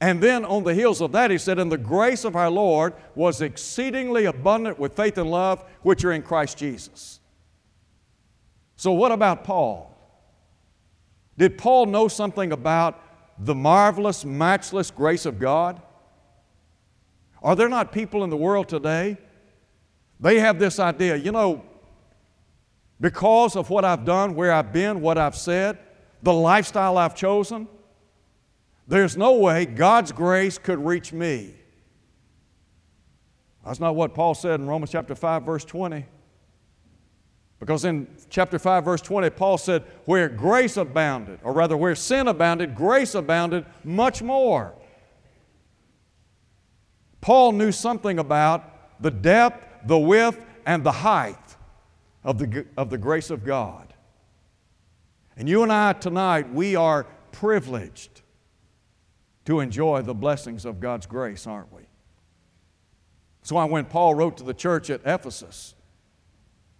And 0.00 0.22
then 0.22 0.44
on 0.44 0.64
the 0.64 0.74
heels 0.74 1.00
of 1.00 1.12
that, 1.12 1.30
he 1.30 1.38
said, 1.38 1.58
And 1.58 1.70
the 1.70 1.78
grace 1.78 2.24
of 2.24 2.36
our 2.36 2.50
Lord 2.50 2.94
was 3.14 3.42
exceedingly 3.42 4.24
abundant 4.24 4.78
with 4.78 4.94
faith 4.94 5.18
and 5.18 5.30
love, 5.30 5.64
which 5.82 6.04
are 6.04 6.12
in 6.12 6.22
Christ 6.22 6.56
Jesus. 6.56 7.20
So, 8.76 8.92
what 8.92 9.12
about 9.12 9.44
Paul? 9.44 9.94
Did 11.36 11.58
Paul 11.58 11.86
know 11.86 12.08
something 12.08 12.52
about 12.52 13.02
the 13.38 13.54
marvelous, 13.54 14.24
matchless 14.24 14.90
grace 14.90 15.26
of 15.26 15.38
God? 15.38 15.80
Are 17.42 17.56
there 17.56 17.68
not 17.68 17.92
people 17.92 18.22
in 18.24 18.30
the 18.30 18.36
world 18.36 18.68
today? 18.68 19.16
They 20.18 20.40
have 20.40 20.58
this 20.58 20.78
idea, 20.78 21.16
you 21.16 21.32
know, 21.32 21.64
because 23.00 23.56
of 23.56 23.70
what 23.70 23.84
I've 23.84 24.04
done, 24.04 24.34
where 24.34 24.52
I've 24.52 24.72
been, 24.72 25.00
what 25.00 25.16
I've 25.16 25.36
said, 25.36 25.78
the 26.22 26.32
lifestyle 26.32 26.98
I've 26.98 27.14
chosen, 27.14 27.66
there's 28.86 29.16
no 29.16 29.34
way 29.34 29.64
God's 29.64 30.12
grace 30.12 30.58
could 30.58 30.84
reach 30.84 31.12
me. 31.12 31.54
That's 33.64 33.80
not 33.80 33.94
what 33.94 34.14
Paul 34.14 34.34
said 34.34 34.60
in 34.60 34.66
Romans 34.66 34.90
chapter 34.90 35.14
5, 35.14 35.44
verse 35.44 35.64
20. 35.64 36.04
Because 37.58 37.84
in 37.84 38.08
chapter 38.30 38.58
5, 38.58 38.84
verse 38.84 39.02
20, 39.02 39.30
Paul 39.30 39.58
said, 39.58 39.84
Where 40.06 40.28
grace 40.28 40.76
abounded, 40.76 41.40
or 41.42 41.52
rather, 41.52 41.76
where 41.76 41.94
sin 41.94 42.26
abounded, 42.26 42.74
grace 42.74 43.14
abounded 43.14 43.66
much 43.84 44.22
more. 44.22 44.74
Paul 47.20 47.52
knew 47.52 47.72
something 47.72 48.18
about 48.18 49.02
the 49.02 49.10
depth, 49.10 49.86
the 49.86 49.98
width, 49.98 50.38
and 50.66 50.84
the 50.84 50.92
height 50.92 51.36
of 52.24 52.38
the, 52.38 52.66
of 52.76 52.90
the 52.90 52.98
grace 52.98 53.30
of 53.30 53.44
God. 53.44 53.92
And 55.36 55.48
you 55.48 55.62
and 55.62 55.72
I 55.72 55.94
tonight, 55.94 56.52
we 56.52 56.76
are 56.76 57.06
privileged 57.32 58.22
to 59.46 59.60
enjoy 59.60 60.02
the 60.02 60.14
blessings 60.14 60.64
of 60.64 60.80
God's 60.80 61.06
grace, 61.06 61.46
aren't 61.46 61.72
we? 61.72 61.82
So 63.42 63.64
when 63.66 63.86
Paul 63.86 64.14
wrote 64.14 64.36
to 64.36 64.44
the 64.44 64.54
church 64.54 64.90
at 64.90 65.00
Ephesus, 65.04 65.74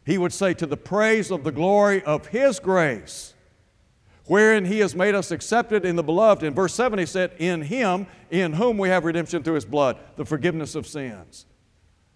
he 0.05 0.18
would 0.18 0.33
say, 0.33 0.55
To 0.55 0.66
the 0.66 0.76
praise 0.76 1.31
of 1.31 1.44
the 1.44 1.53
glory 1.53 2.03
of 2.05 2.29
his 2.29 2.61
grace 2.61 3.35
wherein 4.31 4.64
he 4.64 4.79
has 4.79 4.95
made 4.95 5.12
us 5.12 5.33
accepted 5.33 5.85
in 5.85 5.97
the 5.97 6.05
beloved. 6.05 6.45
In 6.45 6.55
verse 6.55 6.73
7, 6.73 7.01
he 7.01 7.05
said, 7.05 7.33
In 7.38 7.62
him, 7.62 8.07
in 8.31 8.53
whom 8.53 8.79
we 8.79 8.88
have 8.88 9.05
redemption 9.05 9.43
through 9.43 9.57
his 9.57 9.64
blood, 9.64 9.99
the 10.14 10.25
forgiveness 10.25 10.77
of 10.77 10.87
sins. 10.87 11.47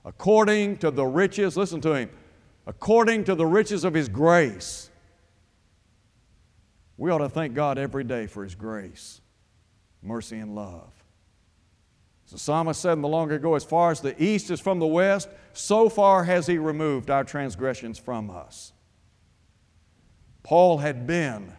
According 0.04 0.76
to 0.76 0.92
the 0.92 1.04
riches, 1.04 1.56
listen 1.56 1.80
to 1.80 1.92
him, 1.92 2.10
according 2.68 3.24
to 3.24 3.34
the 3.34 3.44
riches 3.44 3.82
of 3.82 3.94
his 3.94 4.08
grace. 4.08 4.90
We 6.96 7.10
ought 7.10 7.18
to 7.18 7.28
thank 7.28 7.52
God 7.52 7.78
every 7.78 8.04
day 8.04 8.28
for 8.28 8.44
his 8.44 8.54
grace, 8.54 9.20
mercy, 10.00 10.38
and 10.38 10.54
love. 10.54 10.92
The 12.30 12.38
psalmist 12.38 12.80
said 12.80 12.92
in 12.92 13.02
the 13.02 13.08
long 13.08 13.32
ago, 13.32 13.56
as 13.56 13.64
far 13.64 13.90
as 13.90 14.00
the 14.00 14.14
east 14.22 14.52
is 14.52 14.60
from 14.60 14.78
the 14.78 14.86
west, 14.86 15.28
so 15.52 15.88
far 15.88 16.22
has 16.22 16.46
he 16.46 16.58
removed 16.58 17.10
our 17.10 17.24
transgressions 17.24 17.98
from 17.98 18.30
us. 18.30 18.72
Paul 20.44 20.78
had 20.78 21.08
been 21.08 21.54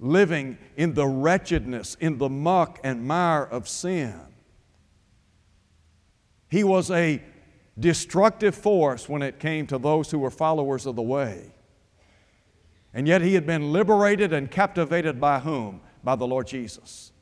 living 0.00 0.58
in 0.76 0.94
the 0.94 1.06
wretchedness, 1.06 1.96
in 2.00 2.18
the 2.18 2.28
muck 2.28 2.80
and 2.82 3.06
mire 3.06 3.44
of 3.44 3.68
sin. 3.68 4.18
He 6.48 6.64
was 6.64 6.90
a 6.90 7.22
destructive 7.78 8.54
force 8.54 9.08
when 9.08 9.22
it 9.22 9.38
came 9.38 9.66
to 9.68 9.78
those 9.78 10.10
who 10.10 10.18
were 10.18 10.30
followers 10.30 10.86
of 10.86 10.96
the 10.96 11.02
way. 11.02 11.52
And 12.92 13.06
yet 13.06 13.22
he 13.22 13.34
had 13.34 13.46
been 13.46 13.72
liberated 13.72 14.32
and 14.32 14.50
captivated 14.50 15.20
by 15.20 15.38
whom? 15.38 15.80
By 16.02 16.16
the 16.16 16.26
Lord 16.26 16.46
Jesus. 16.46 17.12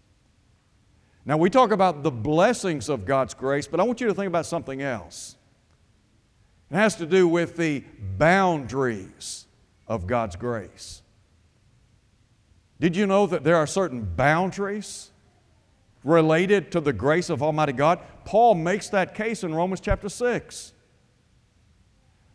Now 1.27 1.37
we 1.37 1.51
talk 1.51 1.73
about 1.73 2.03
the 2.03 2.11
blessings 2.11 2.89
of 2.89 3.05
God's 3.05 3.35
grace, 3.35 3.67
but 3.67 3.81
I 3.81 3.83
want 3.83 4.01
you 4.01 4.07
to 4.07 4.15
think 4.15 4.29
about 4.29 4.47
something 4.47 4.81
else. 4.81 5.37
It 6.71 6.77
has 6.77 6.97
to 6.97 7.07
do 7.07 7.29
with 7.29 7.57
the 7.57 7.85
boundaries 8.17 9.47
of 9.87 10.07
God's 10.07 10.37
grace. 10.37 11.03
Did 12.81 12.97
you 12.97 13.07
know 13.07 13.27
that 13.27 13.45
there 13.45 13.57
are 13.57 13.67
certain 13.67 14.05
boundaries 14.05 15.11
related 16.05 16.71
to 16.73 16.81
the 16.81 16.93
grace 16.93 17.29
of 17.29 17.43
Almighty 17.43 17.73
God? 17.73 18.01
Paul 18.25 18.55
makes 18.55 18.89
that 18.91 19.15
case 19.15 19.43
in 19.43 19.55
Romans 19.55 19.81
chapter 19.81 20.09
6. 20.09 20.73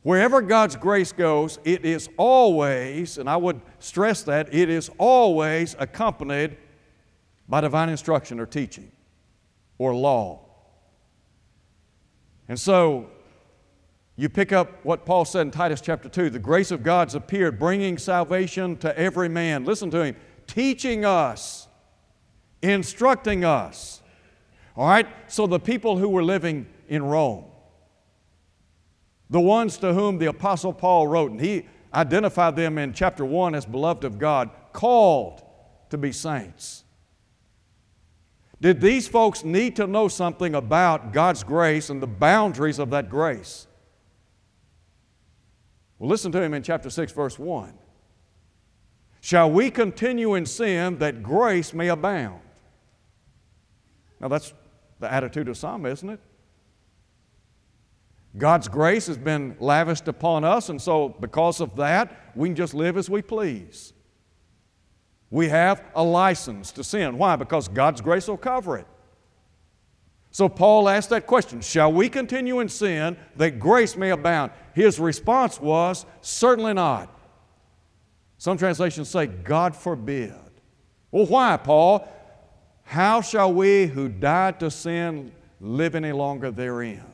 Wherever 0.02 0.42
God's 0.42 0.76
grace 0.76 1.14
goes, 1.14 1.60
it 1.64 1.86
is 1.86 2.10
always, 2.18 3.18
and 3.18 3.30
I 3.30 3.38
would 3.38 3.62
stress 3.80 4.24
that, 4.24 4.54
it 4.54 4.70
is 4.70 4.92
always 4.98 5.78
accompanied 5.80 6.58
by 7.48 7.62
divine 7.62 7.88
instruction 7.88 8.40
or 8.40 8.46
teaching 8.46 8.92
or 9.78 9.96
law. 9.96 10.42
And 12.50 12.60
so 12.60 13.10
you 14.18 14.28
pick 14.28 14.52
up 14.52 14.84
what 14.84 15.06
Paul 15.06 15.24
said 15.24 15.42
in 15.42 15.52
Titus 15.52 15.80
chapter 15.80 16.10
2 16.10 16.30
the 16.30 16.40
grace 16.40 16.72
of 16.72 16.84
God's 16.84 17.16
appeared, 17.16 17.58
bringing 17.58 17.98
salvation 17.98 18.76
to 18.78 18.98
every 19.00 19.30
man. 19.30 19.64
Listen 19.64 19.90
to 19.92 20.04
him, 20.04 20.16
teaching 20.48 21.06
us, 21.06 21.68
instructing 22.62 23.44
us. 23.44 24.02
All 24.76 24.88
right? 24.88 25.08
So 25.28 25.48
the 25.48 25.60
people 25.60 25.98
who 25.98 26.10
were 26.10 26.24
living 26.24 26.68
in 26.88 27.04
Rome, 27.04 27.46
the 29.30 29.40
ones 29.40 29.78
to 29.78 29.94
whom 29.94 30.18
the 30.18 30.28
Apostle 30.28 30.74
Paul 30.74 31.08
wrote, 31.08 31.32
and 31.32 31.42
he 31.42 31.66
identified 31.94 32.56
them 32.56 32.78
in 32.78 32.94
chapter 32.94 33.26
1 33.26 33.56
as 33.56 33.66
beloved 33.66 34.04
of 34.04 34.20
God, 34.20 34.50
called 34.72 35.44
to 35.90 35.98
be 35.98 36.12
saints. 36.12 36.84
Did 38.62 38.80
these 38.80 39.08
folks 39.08 39.44
need 39.44 39.76
to 39.76 39.88
know 39.88 40.08
something 40.08 40.56
about 40.56 41.12
God's 41.12 41.44
grace 41.44 41.90
and 41.90 42.02
the 42.02 42.08
boundaries 42.08 42.80
of 42.80 42.92
that 42.92 43.10
grace? 43.10 43.68
Well, 46.00 46.10
listen 46.10 46.32
to 46.32 46.42
him 46.42 46.54
in 46.54 46.64
chapter 46.64 46.90
6, 46.90 47.12
verse 47.12 47.38
1. 47.38 47.74
Shall 49.24 49.50
we 49.50 49.72
continue 49.72 50.34
in 50.34 50.46
sin 50.46 50.98
that 50.98 51.24
grace 51.24 51.74
may 51.74 51.88
abound? 51.88 52.42
Now, 54.20 54.28
that's 54.28 54.54
the 55.00 55.10
attitude 55.10 55.48
of 55.48 55.56
some, 55.56 55.86
isn't 55.86 56.10
it? 56.10 56.20
God's 58.38 58.68
grace 58.68 59.08
has 59.08 59.18
been 59.18 59.56
lavished 59.62 60.10
upon 60.10 60.44
us, 60.44 60.68
and 60.68 60.82
so 60.82 61.08
because 61.08 61.62
of 61.62 61.78
that, 61.78 62.34
we 62.36 62.50
can 62.50 62.56
just 62.58 62.74
live 62.74 62.98
as 62.98 63.10
we 63.10 63.22
please. 63.22 63.94
We 65.30 65.48
have 65.48 65.82
a 65.96 66.04
license 66.04 66.74
to 66.74 66.84
sin. 66.84 67.18
Why? 67.18 67.38
Because 67.38 67.70
God's 67.70 68.02
grace 68.02 68.28
will 68.28 68.36
cover 68.36 68.78
it. 68.78 68.88
So 70.32 70.50
Paul 70.50 70.90
asked 70.90 71.12
that 71.12 71.28
question 71.28 71.62
Shall 71.62 71.94
we 71.94 72.10
continue 72.10 72.60
in 72.60 72.68
sin 72.68 73.16
that 73.38 73.58
grace 73.58 73.96
may 73.96 74.10
abound? 74.10 74.52
His 74.74 75.00
response 75.00 75.62
was, 75.62 76.06
Certainly 76.20 76.74
not. 76.74 77.13
Some 78.44 78.58
translations 78.58 79.08
say, 79.08 79.28
God 79.28 79.74
forbid. 79.74 80.34
Well, 81.12 81.26
why, 81.28 81.56
Paul? 81.56 82.06
How 82.84 83.22
shall 83.22 83.54
we 83.54 83.86
who 83.86 84.10
died 84.10 84.60
to 84.60 84.70
sin 84.70 85.32
live 85.62 85.96
any 85.96 86.12
longer 86.12 86.52
therein? 86.52 87.06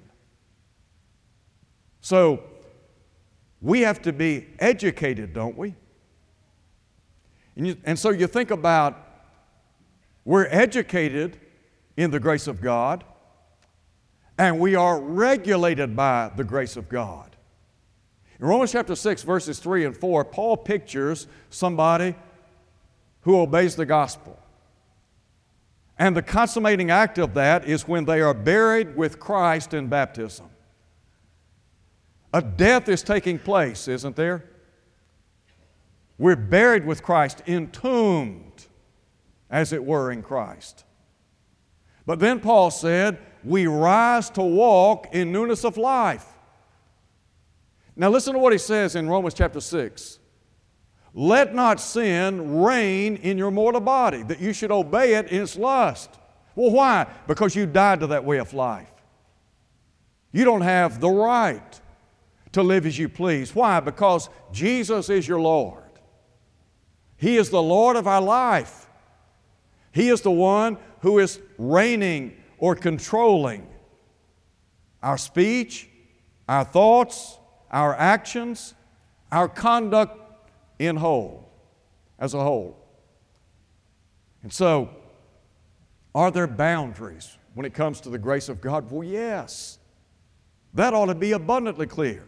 So, 2.01 2.41
we 3.61 3.81
have 3.81 4.01
to 4.01 4.11
be 4.11 4.47
educated, 4.57 5.33
don't 5.33 5.55
we? 5.55 5.75
And, 7.55 7.67
you, 7.67 7.77
and 7.83 7.99
so 7.99 8.09
you 8.09 8.25
think 8.25 8.49
about 8.49 8.97
we're 10.25 10.47
educated 10.47 11.39
in 11.95 12.09
the 12.09 12.19
grace 12.19 12.47
of 12.47 12.59
God, 12.59 13.03
and 14.39 14.59
we 14.59 14.73
are 14.73 14.99
regulated 14.99 15.95
by 15.95 16.31
the 16.35 16.43
grace 16.43 16.75
of 16.75 16.89
God. 16.89 17.28
In 18.39 18.47
Romans 18.47 18.71
chapter 18.71 18.95
6, 18.95 19.23
verses 19.23 19.60
3 19.60 19.86
and 19.86 19.97
4, 19.97 20.23
Paul 20.25 20.58
pictures 20.58 21.28
somebody 21.49 22.15
who 23.21 23.38
obeys 23.38 23.75
the 23.75 23.86
gospel. 23.86 24.39
And 25.97 26.15
the 26.15 26.21
consummating 26.21 26.89
act 26.89 27.17
of 27.17 27.34
that 27.34 27.67
is 27.67 27.88
when 27.88 28.06
they 28.06 28.21
are 28.21 28.34
buried 28.34 28.95
with 28.95 29.19
Christ 29.19 29.73
in 29.73 29.88
baptism. 29.88 30.49
A 32.34 32.41
death 32.41 32.88
is 32.88 33.04
taking 33.04 33.38
place, 33.39 33.89
isn't 33.89 34.15
there? 34.15 34.45
We're 36.17 36.38
buried 36.38 36.86
with 36.86 37.04
Christ, 37.04 37.41
entombed, 37.45 38.67
as 39.49 39.73
it 39.73 39.84
were, 39.84 40.12
in 40.12 40.21
Christ. 40.21 40.86
But 42.06 42.19
then 42.19 42.39
Paul 42.39 42.71
said, 42.71 43.19
We 43.43 43.67
rise 43.67 44.30
to 44.32 44.41
walk 44.41 45.08
in 45.12 45.34
newness 45.34 45.65
of 45.65 45.75
life. 45.75 46.25
Now, 47.99 48.09
listen 48.09 48.31
to 48.31 48.39
what 48.39 48.53
he 48.53 48.59
says 48.59 48.95
in 48.95 49.09
Romans 49.09 49.33
chapter 49.33 49.59
6. 49.59 50.19
Let 51.13 51.53
not 51.53 51.81
sin 51.81 52.62
reign 52.62 53.17
in 53.17 53.38
your 53.38 53.51
mortal 53.51 53.81
body, 53.81 54.23
that 54.23 54.39
you 54.39 54.53
should 54.53 54.71
obey 54.71 55.15
it 55.15 55.27
in 55.27 55.41
its 55.41 55.57
lust. 55.57 56.09
Well, 56.55 56.71
why? 56.71 57.07
Because 57.27 57.57
you 57.57 57.65
died 57.65 57.99
to 57.99 58.07
that 58.07 58.23
way 58.23 58.38
of 58.38 58.53
life. 58.53 58.89
You 60.31 60.45
don't 60.45 60.62
have 60.62 61.01
the 61.01 61.09
right 61.09 61.81
to 62.53 62.63
live 62.63 62.85
as 62.85 62.97
you 62.97 63.09
please. 63.09 63.53
Why? 63.53 63.81
Because 63.81 64.29
Jesus 64.53 65.09
is 65.09 65.27
your 65.27 65.41
Lord. 65.41 65.83
He 67.17 67.35
is 67.35 67.49
the 67.49 67.62
Lord 67.62 67.97
of 67.97 68.07
our 68.07 68.21
life. 68.21 68.88
He 69.91 70.07
is 70.07 70.21
the 70.21 70.31
one 70.31 70.77
who 71.01 71.19
is 71.19 71.41
reigning 71.57 72.38
or 72.59 72.75
controlling 72.75 73.67
our 75.03 75.17
speech, 75.17 75.89
our 76.47 76.63
thoughts, 76.63 77.38
our 77.71 77.95
actions, 77.95 78.73
our 79.32 79.47
conduct 79.47 80.17
in 80.79 80.95
whole, 80.95 81.49
as 82.17 82.34
a 82.34 82.39
whole. 82.41 82.77
And 84.43 84.51
so, 84.51 84.89
are 86.15 86.32
there 86.32 86.47
boundaries 86.47 87.38
when 87.53 87.65
it 87.65 87.73
comes 87.73 88.01
to 88.01 88.10
the 88.10 88.17
grace 88.17 88.49
of 88.49 88.62
God? 88.62 88.89
Well, 88.89 89.03
yes. 89.03 89.79
That 90.73 90.93
ought 90.93 91.08
to 91.08 91.15
be 91.15 91.34
abundantly 91.34 91.88
clear. 91.88 92.23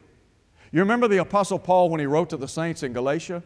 You 0.72 0.80
remember 0.80 1.08
the 1.08 1.18
Apostle 1.18 1.60
Paul 1.60 1.90
when 1.90 2.00
he 2.00 2.06
wrote 2.06 2.30
to 2.30 2.38
the 2.38 2.48
saints 2.48 2.84
in 2.84 2.94
Galatia? 2.94 3.44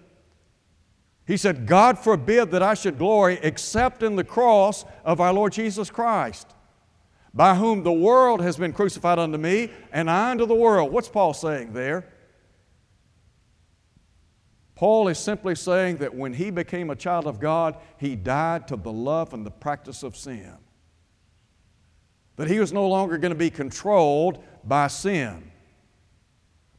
He 1.28 1.38
said, 1.38 1.66
God 1.66 1.98
forbid 1.98 2.52
that 2.52 2.62
I 2.62 2.76
should 2.76 3.00
glory 3.00 3.40
except 3.42 4.04
in 4.04 4.16
the 4.16 4.24
cross 4.24 4.86
of 5.04 5.20
our 5.20 5.34
Lord 5.34 5.54
Jesus 5.54 5.90
Christ, 5.90 6.54
by 7.36 7.54
whom 7.54 7.84
the 7.84 7.92
world 7.92 8.42
has 8.42 8.56
been 8.56 8.72
crucified 8.72 9.20
unto 9.20 9.38
me, 9.38 9.70
and 9.92 10.10
I 10.10 10.32
unto 10.32 10.46
the 10.46 10.56
world. 10.56 10.94
What's 10.94 11.10
Paul 11.10 11.34
saying 11.34 11.74
there? 11.74 12.08
Paul 14.74 15.10
is 15.10 15.20
simply 15.20 15.56
saying 15.56 15.98
that 15.98 16.16
when 16.16 16.34
he 16.34 16.50
became 16.50 16.90
a 16.90 16.96
child 16.96 17.28
of 17.28 17.40
God, 17.40 17.78
he 17.98 18.16
died 18.16 18.70
to 18.70 18.78
the 18.78 18.92
love 18.92 19.34
and 19.34 19.46
the 19.46 19.52
practice 19.52 20.02
of 20.02 20.16
sin. 20.16 20.54
That 22.38 22.50
he 22.50 22.60
was 22.60 22.72
no 22.72 22.88
longer 22.88 23.18
going 23.18 23.34
to 23.34 23.38
be 23.38 23.50
controlled 23.50 24.44
by 24.64 24.88
sin, 24.88 25.52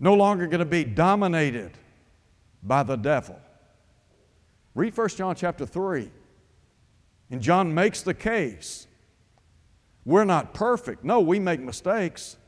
no 0.01 0.15
longer 0.15 0.47
going 0.47 0.61
to 0.61 0.65
be 0.65 0.85
dominated 0.85 1.73
by 2.63 2.83
the 2.83 2.97
devil. 2.97 3.39
Read 4.75 4.97
1 4.97 5.09
John 5.11 5.35
chapter 5.35 5.67
3. 5.67 6.11
And 7.31 7.41
John 7.43 7.75
makes 7.75 8.03
the 8.03 8.15
case. 8.15 8.87
We're 10.07 10.25
not 10.25 10.55
perfect. 10.55 11.05
No, 11.05 11.21
we 11.21 11.39
make 11.41 11.61
mistakes. 11.61 12.39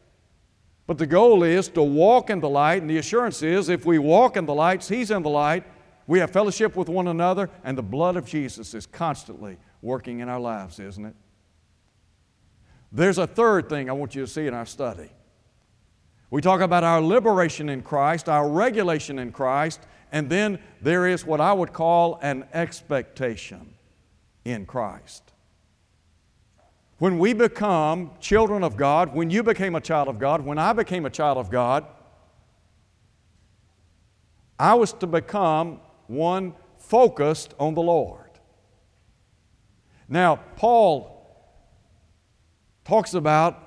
But 0.86 0.96
the 0.96 1.06
goal 1.06 1.42
is 1.42 1.68
to 1.70 1.82
walk 1.82 2.30
in 2.30 2.40
the 2.40 2.48
light, 2.48 2.80
and 2.80 2.88
the 2.88 2.96
assurance 2.96 3.42
is 3.42 3.68
if 3.68 3.84
we 3.84 3.98
walk 3.98 4.38
in 4.38 4.46
the 4.46 4.54
light, 4.54 4.82
He's 4.84 5.10
in 5.10 5.22
the 5.22 5.28
light, 5.28 5.64
we 6.06 6.20
have 6.20 6.30
fellowship 6.30 6.76
with 6.76 6.88
one 6.88 7.08
another, 7.08 7.50
and 7.64 7.76
the 7.76 7.82
blood 7.82 8.16
of 8.16 8.24
Jesus 8.24 8.72
is 8.72 8.86
constantly 8.86 9.58
working 9.82 10.20
in 10.20 10.28
our 10.28 10.40
lives, 10.40 10.78
isn't 10.78 11.04
it? 11.04 11.14
There's 12.90 13.18
a 13.18 13.26
third 13.26 13.68
thing 13.68 13.90
I 13.90 13.92
want 13.92 14.14
you 14.14 14.22
to 14.22 14.26
see 14.26 14.46
in 14.46 14.54
our 14.54 14.64
study. 14.64 15.10
We 16.30 16.40
talk 16.40 16.60
about 16.60 16.84
our 16.84 17.02
liberation 17.02 17.68
in 17.68 17.82
Christ, 17.82 18.28
our 18.28 18.48
regulation 18.48 19.18
in 19.18 19.32
Christ, 19.32 19.80
and 20.12 20.30
then 20.30 20.58
there 20.80 21.06
is 21.06 21.26
what 21.26 21.40
I 21.40 21.52
would 21.52 21.72
call 21.72 22.18
an 22.22 22.46
expectation 22.54 23.74
in 24.44 24.64
Christ. 24.64 25.22
When 26.98 27.18
we 27.18 27.32
become 27.32 28.10
children 28.20 28.64
of 28.64 28.76
God, 28.76 29.14
when 29.14 29.30
you 29.30 29.42
became 29.42 29.76
a 29.76 29.80
child 29.80 30.08
of 30.08 30.18
God, 30.18 30.44
when 30.44 30.58
I 30.58 30.72
became 30.72 31.06
a 31.06 31.10
child 31.10 31.38
of 31.38 31.48
God, 31.48 31.86
I 34.58 34.74
was 34.74 34.92
to 34.94 35.06
become 35.06 35.80
one 36.08 36.54
focused 36.78 37.54
on 37.60 37.74
the 37.74 37.82
Lord. 37.82 38.30
Now, 40.08 40.36
Paul 40.56 41.14
talks 42.84 43.14
about 43.14 43.62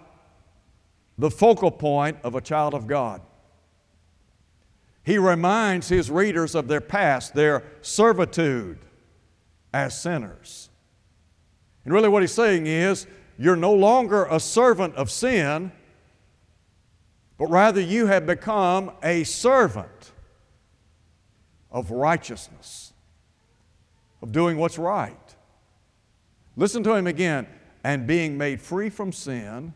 the 1.17 1.31
focal 1.31 1.71
point 1.71 2.17
of 2.23 2.35
a 2.35 2.41
child 2.41 2.73
of 2.73 2.87
God. 2.87 3.21
He 5.03 5.17
reminds 5.17 5.87
his 5.87 6.11
readers 6.11 6.53
of 6.53 6.67
their 6.67 6.81
past, 6.81 7.33
their 7.33 7.63
servitude 7.81 8.79
as 9.73 9.99
sinners. 9.99 10.69
And 11.85 11.93
really, 11.93 12.09
what 12.09 12.21
he's 12.21 12.33
saying 12.33 12.67
is, 12.67 13.07
you're 13.41 13.55
no 13.55 13.73
longer 13.73 14.25
a 14.25 14.39
servant 14.39 14.93
of 14.93 15.09
sin, 15.09 15.71
but 17.39 17.47
rather 17.47 17.81
you 17.81 18.05
have 18.05 18.27
become 18.27 18.91
a 19.01 19.23
servant 19.23 20.11
of 21.71 21.89
righteousness, 21.89 22.93
of 24.21 24.31
doing 24.31 24.57
what's 24.57 24.77
right. 24.77 25.17
Listen 26.55 26.83
to 26.83 26.93
him 26.93 27.07
again. 27.07 27.47
And 27.83 28.05
being 28.05 28.37
made 28.37 28.61
free 28.61 28.91
from 28.91 29.11
sin, 29.11 29.73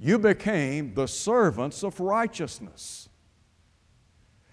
you 0.00 0.18
became 0.18 0.92
the 0.94 1.06
servants 1.06 1.84
of 1.84 2.00
righteousness. 2.00 3.08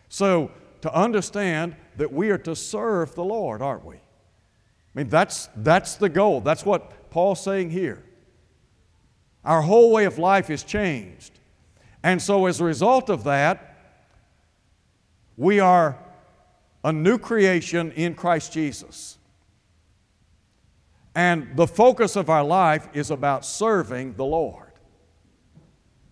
So, 0.08 0.52
to 0.82 0.93
understand 0.93 1.76
that 1.97 2.13
we 2.13 2.30
are 2.30 2.38
to 2.38 2.56
serve 2.56 3.15
the 3.15 3.23
Lord, 3.23 3.63
aren't 3.63 3.86
we? 3.86 3.95
I 3.95 3.99
mean, 4.93 5.10
that's, 5.10 5.49
that's 5.56 5.95
the 5.95 6.10
goal. 6.10 6.41
That's 6.41 6.63
what 6.63 6.91
Paul's 7.13 7.43
saying 7.43 7.69
here. 7.69 8.04
Our 9.45 9.62
whole 9.62 9.91
way 9.91 10.06
of 10.06 10.17
life 10.17 10.49
is 10.49 10.63
changed. 10.63 11.39
And 12.02 12.19
so, 12.19 12.47
as 12.47 12.60
a 12.60 12.63
result 12.63 13.08
of 13.12 13.26
that, 13.26 13.78
we 15.38 15.60
are 15.60 15.95
a 16.84 16.91
new 16.91 17.19
creation 17.19 17.91
in 17.91 18.15
Christ 18.15 18.52
Jesus. 18.52 19.19
And 21.13 21.56
the 21.56 21.67
focus 21.67 22.15
of 22.15 22.32
our 22.32 22.43
life 22.43 22.89
is 22.93 23.12
about 23.12 23.45
serving 23.45 24.15
the 24.15 24.26
Lord. 24.26 24.71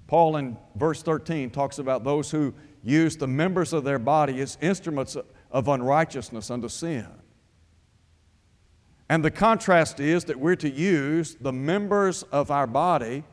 Paul 0.05 0.37
in 0.37 0.55
verse 0.75 1.01
13 1.01 1.49
talks 1.49 1.79
about 1.79 2.03
those 2.03 2.29
who 2.29 2.53
use 2.83 3.17
the 3.17 3.27
members 3.27 3.73
of 3.73 3.83
their 3.83 3.97
body 3.97 4.39
as 4.39 4.55
instruments 4.61 5.17
of 5.49 5.67
unrighteousness 5.67 6.51
unto 6.51 6.69
sin. 6.69 7.07
And 9.11 9.25
the 9.25 9.29
contrast 9.29 9.99
is 9.99 10.23
that 10.23 10.39
we're 10.39 10.55
to 10.55 10.69
use 10.69 11.35
the 11.35 11.51
members 11.51 12.23
of 12.31 12.49
our 12.49 12.65
body 12.65 13.25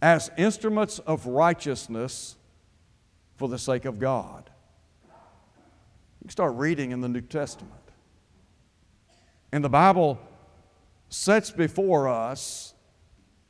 as 0.00 0.30
instruments 0.38 0.98
of 1.00 1.26
righteousness 1.26 2.36
for 3.36 3.46
the 3.46 3.58
sake 3.58 3.84
of 3.84 3.98
God. 3.98 4.48
You 6.24 6.30
start 6.30 6.54
reading 6.54 6.92
in 6.92 7.02
the 7.02 7.10
New 7.10 7.20
Testament. 7.20 7.74
And 9.52 9.62
the 9.62 9.68
Bible 9.68 10.18
sets 11.10 11.50
before 11.50 12.08
us 12.08 12.72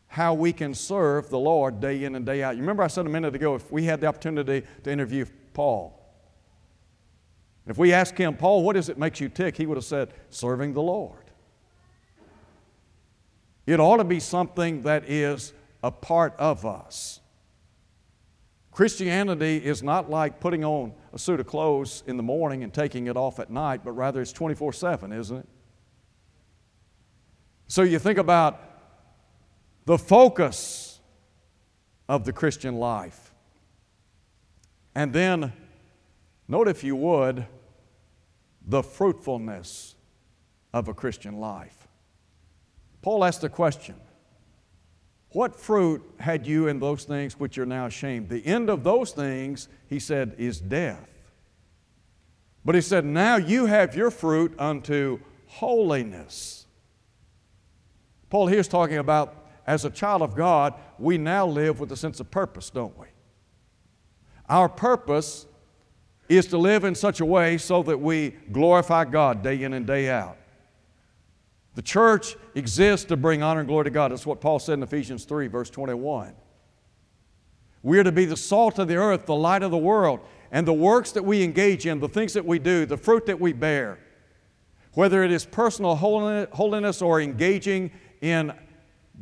how 0.09 0.35
we 0.35 0.53
can 0.53 0.75
serve 0.75 1.31
the 1.31 1.39
Lord 1.39 1.81
day 1.81 2.03
in 2.03 2.17
and 2.17 2.27
day 2.27 2.43
out. 2.43 2.57
You 2.57 2.61
remember 2.63 2.83
I 2.83 2.89
said 2.89 3.07
a 3.07 3.09
minute 3.09 3.37
ago 3.37 3.55
if 3.55 3.71
we 3.71 3.85
had 3.85 4.01
the 4.01 4.09
opportunity 4.09 4.67
to 4.83 4.91
interview 4.91 5.27
Paul, 5.55 6.02
if 7.67 7.79
we 7.79 7.93
asked 7.93 8.19
him, 8.19 8.37
Paul, 8.37 8.63
what 8.63 8.77
is 8.77 8.89
it 8.89 8.99
makes 8.99 9.21
you 9.21 9.29
tick? 9.29 9.57
He 9.57 9.67
would 9.67 9.77
have 9.77 9.85
said, 9.85 10.13
serving 10.31 10.75
the 10.75 10.83
Lord. 10.83 11.31
It 13.67 13.79
ought 13.79 13.99
to 13.99 14.05
be 14.05 14.19
something 14.19 14.83
that 14.83 15.09
is 15.09 15.53
a 15.83 15.91
part 15.91 16.35
of 16.39 16.67
us. 16.67 17.21
Christianity 18.73 19.59
is 19.59 19.83
not 19.83 20.11
like 20.11 20.41
putting 20.41 20.65
on 20.65 20.95
a 21.13 21.19
suit 21.19 21.39
of 21.39 21.47
clothes 21.47 22.03
in 22.07 22.17
the 22.17 22.23
morning 22.23 22.65
and 22.65 22.73
taking 22.73 23.07
it 23.07 23.17
off 23.17 23.39
at 23.39 23.51
night, 23.51 23.83
but 23.85 23.93
rather 23.93 24.21
it's 24.23 24.33
24 24.33 24.73
7, 24.73 25.13
isn't 25.13 25.37
it? 25.37 25.49
So 27.69 27.83
you 27.83 27.99
think 27.99 28.19
about 28.19 28.61
the 29.85 29.99
focus 29.99 31.01
of 32.09 32.25
the 32.25 32.33
Christian 32.33 32.77
life. 32.77 33.33
And 34.95 35.13
then, 35.13 35.53
note 36.53 36.69
if 36.69 36.85
you 36.85 36.95
would, 36.95 37.47
the 38.67 38.83
fruitfulness 38.83 39.97
of 40.75 40.87
a 40.87 40.95
Christian 40.95 41.39
life. 41.39 41.89
Paul 43.01 43.25
asked 43.25 43.41
the 43.41 43.49
question 43.49 43.97
What 45.31 45.59
fruit 45.59 46.03
had 46.21 46.47
you 46.47 46.69
in 46.69 46.79
those 46.79 47.05
things 47.05 47.41
which 47.41 47.57
you're 47.57 47.65
now 47.65 47.87
ashamed? 47.87 48.29
The 48.29 48.47
end 48.47 48.69
of 48.69 48.85
those 48.85 49.13
things, 49.13 49.69
he 49.89 49.99
said, 49.99 50.35
is 50.37 50.61
death. 50.61 51.09
But 52.67 52.75
he 52.75 52.83
said, 52.83 53.07
Now 53.07 53.37
you 53.37 53.65
have 53.67 53.97
your 53.97 54.11
fruit 54.11 54.55
unto 54.59 55.21
holiness. 55.47 56.67
Paul 58.29 58.47
here 58.47 58.61
is 58.61 58.69
talking 58.69 58.99
about 58.99 59.35
as 59.67 59.87
a 59.87 59.91
child 59.91 60.21
of 60.21 60.35
God, 60.35 60.75
we 60.99 61.17
now 61.17 61.47
live 61.47 61.81
with 61.81 61.91
a 61.93 61.97
sense 61.97 62.21
of 62.21 62.31
purpose, 62.31 62.69
don't 62.69 62.99
we? 62.99 63.07
Our 64.49 64.69
purpose 64.69 65.47
is 66.37 66.47
to 66.49 66.59
live 66.59 66.85
in 66.85 66.95
such 66.95 67.21
a 67.21 67.25
way 67.25 67.59
so 67.59 67.83
that 67.83 67.99
we 67.99 68.31
glorify 68.53 69.05
God 69.05 69.43
day 69.43 69.63
in 69.63 69.73
and 69.73 69.87
day 69.87 70.09
out. 70.11 70.37
The 71.75 71.83
church 71.83 72.37
exists 72.55 73.07
to 73.07 73.17
bring 73.17 73.43
honor 73.43 73.61
and 73.61 73.69
glory 73.69 73.85
to 73.85 73.91
God. 73.91 74.13
That's 74.13 74.27
what 74.27 74.41
Paul 74.41 74.59
said 74.59 74.75
in 74.75 74.83
Ephesians 74.83 75.25
3, 75.25 75.47
verse 75.47 75.71
21. 75.71 76.35
We 77.83 77.99
are 77.99 78.05
to 78.05 78.13
be 78.13 78.27
the 78.27 78.37
salt 78.37 78.79
of 78.79 78.89
the 78.89 78.97
earth, 78.97 79.27
the 79.27 79.35
light 79.35 79.63
of 79.63 79.71
the 79.71 79.79
world, 79.79 80.21
and 80.51 80.69
the 80.69 80.73
works 80.73 81.13
that 81.13 81.25
we 81.25 81.43
engage 81.43 81.87
in, 81.87 81.99
the 81.99 82.09
things 82.09 82.35
that 82.35 82.45
we 82.45 82.59
do, 82.59 82.85
the 82.87 82.99
fruit 82.99 83.27
that 83.27 83.41
we 83.41 83.53
bear, 83.53 83.99
whether 84.93 85.25
it 85.25 85.33
is 85.33 85.47
personal 85.47 85.97
holiness 85.97 87.03
or 87.03 87.21
engaging 87.21 87.91
in 88.21 88.53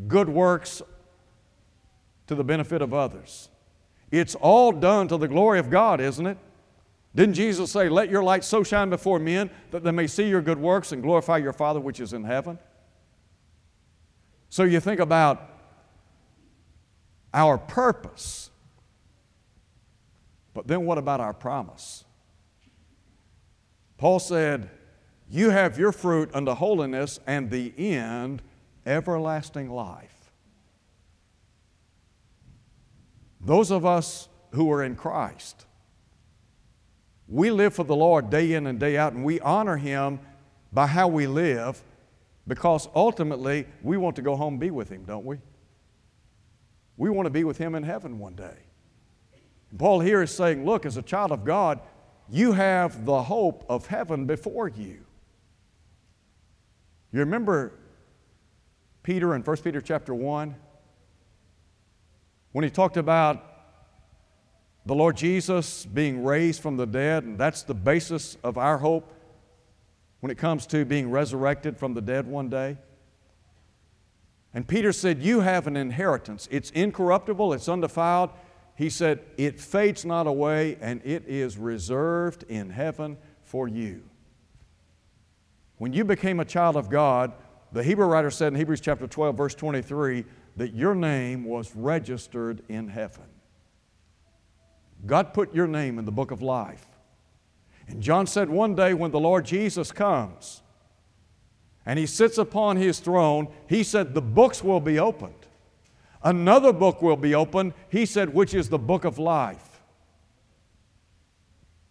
good 0.09 0.29
works 0.29 0.83
to 2.27 2.35
the 2.35 2.45
benefit 2.45 2.83
of 2.83 2.93
others. 2.93 3.49
It's 4.11 4.35
all 4.35 4.73
done 4.73 5.07
to 5.09 5.17
the 5.17 5.29
glory 5.29 5.61
of 5.61 5.71
God, 5.71 6.01
isn't 6.01 6.27
it? 6.27 6.37
Didn't 7.15 7.35
Jesus 7.35 7.73
say, 7.73 7.89
Let 7.89 8.11
your 8.11 8.23
light 8.23 8.45
so 8.45 8.63
shine 8.63 8.91
before 8.91 9.19
men 9.19 9.51
that 9.71 9.83
they 9.83 9.91
may 9.91 10.07
see 10.07 10.29
your 10.29 10.43
good 10.43 10.59
works 10.59 10.93
and 10.93 11.03
glorify 11.03 11.39
your 11.39 11.53
Father 11.53 11.81
which 11.81 12.01
is 12.01 12.13
in 12.13 12.25
heaven? 12.25 12.59
So 14.49 14.65
you 14.65 14.81
think 14.81 15.01
about 15.01 15.49
our 17.33 17.59
purpose, 17.59 18.51
but 20.55 20.67
then 20.67 20.85
what 20.85 20.99
about 20.99 21.21
our 21.21 21.33
promise? 21.33 22.05
Paul 23.97 24.19
said, 24.19 24.71
You 25.29 25.51
have 25.51 25.79
your 25.79 25.93
fruit 25.93 26.31
unto 26.35 26.53
holiness, 26.53 27.21
and 27.27 27.51
the 27.51 27.73
end 27.77 28.43
everlasting 28.87 29.71
life. 29.71 30.33
Those 33.41 33.71
of 33.71 33.87
us 33.87 34.29
who 34.53 34.71
are 34.73 34.83
in 34.83 34.97
Christ, 34.97 35.67
we 37.31 37.53
live 37.53 37.73
for 37.73 37.85
the 37.85 37.95
Lord 37.95 38.29
day 38.29 38.53
in 38.55 38.67
and 38.67 38.79
day 38.81 38.99
out, 38.99 39.13
and 39.13 39.25
we 39.25 39.39
honor 39.41 39.77
Him 39.77 40.19
by 40.73 40.87
how 40.87 41.07
we 41.07 41.29
live 41.29 41.83
because 42.49 42.89
ultimately 42.95 43.67
we 43.83 43.97
want 43.97 44.17
to 44.17 44.23
go 44.23 44.35
home 44.35 44.55
and 44.55 44.61
be 44.61 44.73
with 44.73 44.89
Him, 44.89 45.05
don't 45.05 45.25
we? 45.25 45.39
We 46.97 47.09
want 47.09 47.27
to 47.27 47.31
be 47.31 47.45
with 47.45 47.57
Him 47.57 47.77
in 47.77 47.85
heaven 47.85 48.19
one 48.19 48.35
day. 48.35 48.57
And 49.71 49.79
Paul 49.79 50.01
here 50.01 50.23
is 50.23 50.33
saying, 50.33 50.67
look, 50.67 50.85
as 50.85 50.97
a 50.97 51.03
child 51.03 51.31
of 51.31 51.45
God, 51.45 51.81
you 52.29 52.53
have 52.53 53.05
the 53.07 53.23
hope 53.23 53.65
of 53.69 53.87
heaven 53.87 54.27
before 54.27 54.69
you. 54.69 55.05
You 57.13 57.21
remember 57.21 57.73
Peter 59.05 59.35
in 59.37 59.43
1 59.43 59.57
Peter 59.59 59.81
chapter 59.81 60.15
1 60.15 60.55
when 62.53 62.65
he 62.65 62.71
talked 62.71 62.97
about 62.97 63.50
the 64.87 64.95
Lord 64.95 65.17
Jesus 65.17 65.85
being 65.85 66.25
raised 66.25 66.63
from 66.63 66.77
the 66.77 66.87
dead, 66.87 67.25
and 67.25 67.39
that's 67.39 67.63
the 67.63 67.75
basis 67.75 68.37
of 68.43 68.57
our 68.57 68.79
hope 68.79 69.13
when 70.21 70.31
it 70.31 70.39
comes 70.39 70.67
to 70.69 70.85
being 70.85 71.11
resurrected 71.11 71.77
from 71.77 71.95
the 71.95 72.01
dead 72.01 72.27
one 72.27 72.49
day. 72.49 72.79
And 74.53 74.67
Peter 74.67 74.93
said, 74.93 75.23
You 75.23 75.41
have 75.41 75.67
an 75.67 75.77
inheritance. 75.77 76.49
It's 76.51 76.71
incorruptible, 76.71 77.53
it's 77.53 77.69
undefiled. 77.69 78.31
He 78.75 78.91
said, 78.91 79.21
It 79.37 79.61
fades 79.61 80.05
not 80.05 80.27
away, 80.27 80.79
and 80.81 81.01
it 81.05 81.25
is 81.27 81.59
reserved 81.59 82.45
in 82.49 82.71
heaven 82.71 83.19
for 83.43 83.69
you. 83.69 84.03
When 85.77 85.93
you 85.93 86.05
became 86.05 86.41
a 86.41 86.45
child 86.45 86.77
of 86.77 86.91
God, 86.91 87.33
the 87.73 87.83
Hebrew 87.83 88.07
writer 88.07 88.31
said 88.31 88.53
in 88.53 88.59
Hebrews 88.59 88.81
chapter 88.81 89.07
12, 89.07 89.37
verse 89.37 89.55
23, 89.55 90.25
that 90.57 90.75
your 90.75 90.95
name 90.95 91.45
was 91.45 91.75
registered 91.77 92.63
in 92.69 92.89
heaven. 92.89 93.25
God 95.07 95.33
put 95.33 95.55
your 95.55 95.67
name 95.67 95.99
in 95.99 96.05
the 96.05 96.13
book 96.13 96.31
of 96.31 96.43
life. 96.43 96.87
And 97.89 98.03
John 98.03 98.27
said 98.27 98.49
one 98.49 98.75
day 98.75 98.95
when 98.95 99.11
the 99.11 99.21
Lord 99.21 99.45
Jesus 99.45 99.91
comes 99.91 100.63
and 101.85 101.99
he 101.99 102.07
sits 102.07 102.39
upon 102.39 102.77
his 102.77 103.01
throne, 103.01 103.49
he 103.69 103.83
said, 103.83 104.15
The 104.15 104.23
books 104.23 104.63
will 104.63 104.81
be 104.81 104.99
opened. 104.99 105.35
Another 106.23 106.73
book 106.73 107.01
will 107.01 107.17
be 107.17 107.35
opened, 107.35 107.73
he 107.89 108.05
said, 108.05 108.35
which 108.35 108.53
is 108.53 108.69
the 108.69 108.79
book 108.79 109.05
of 109.05 109.19
life. 109.19 109.81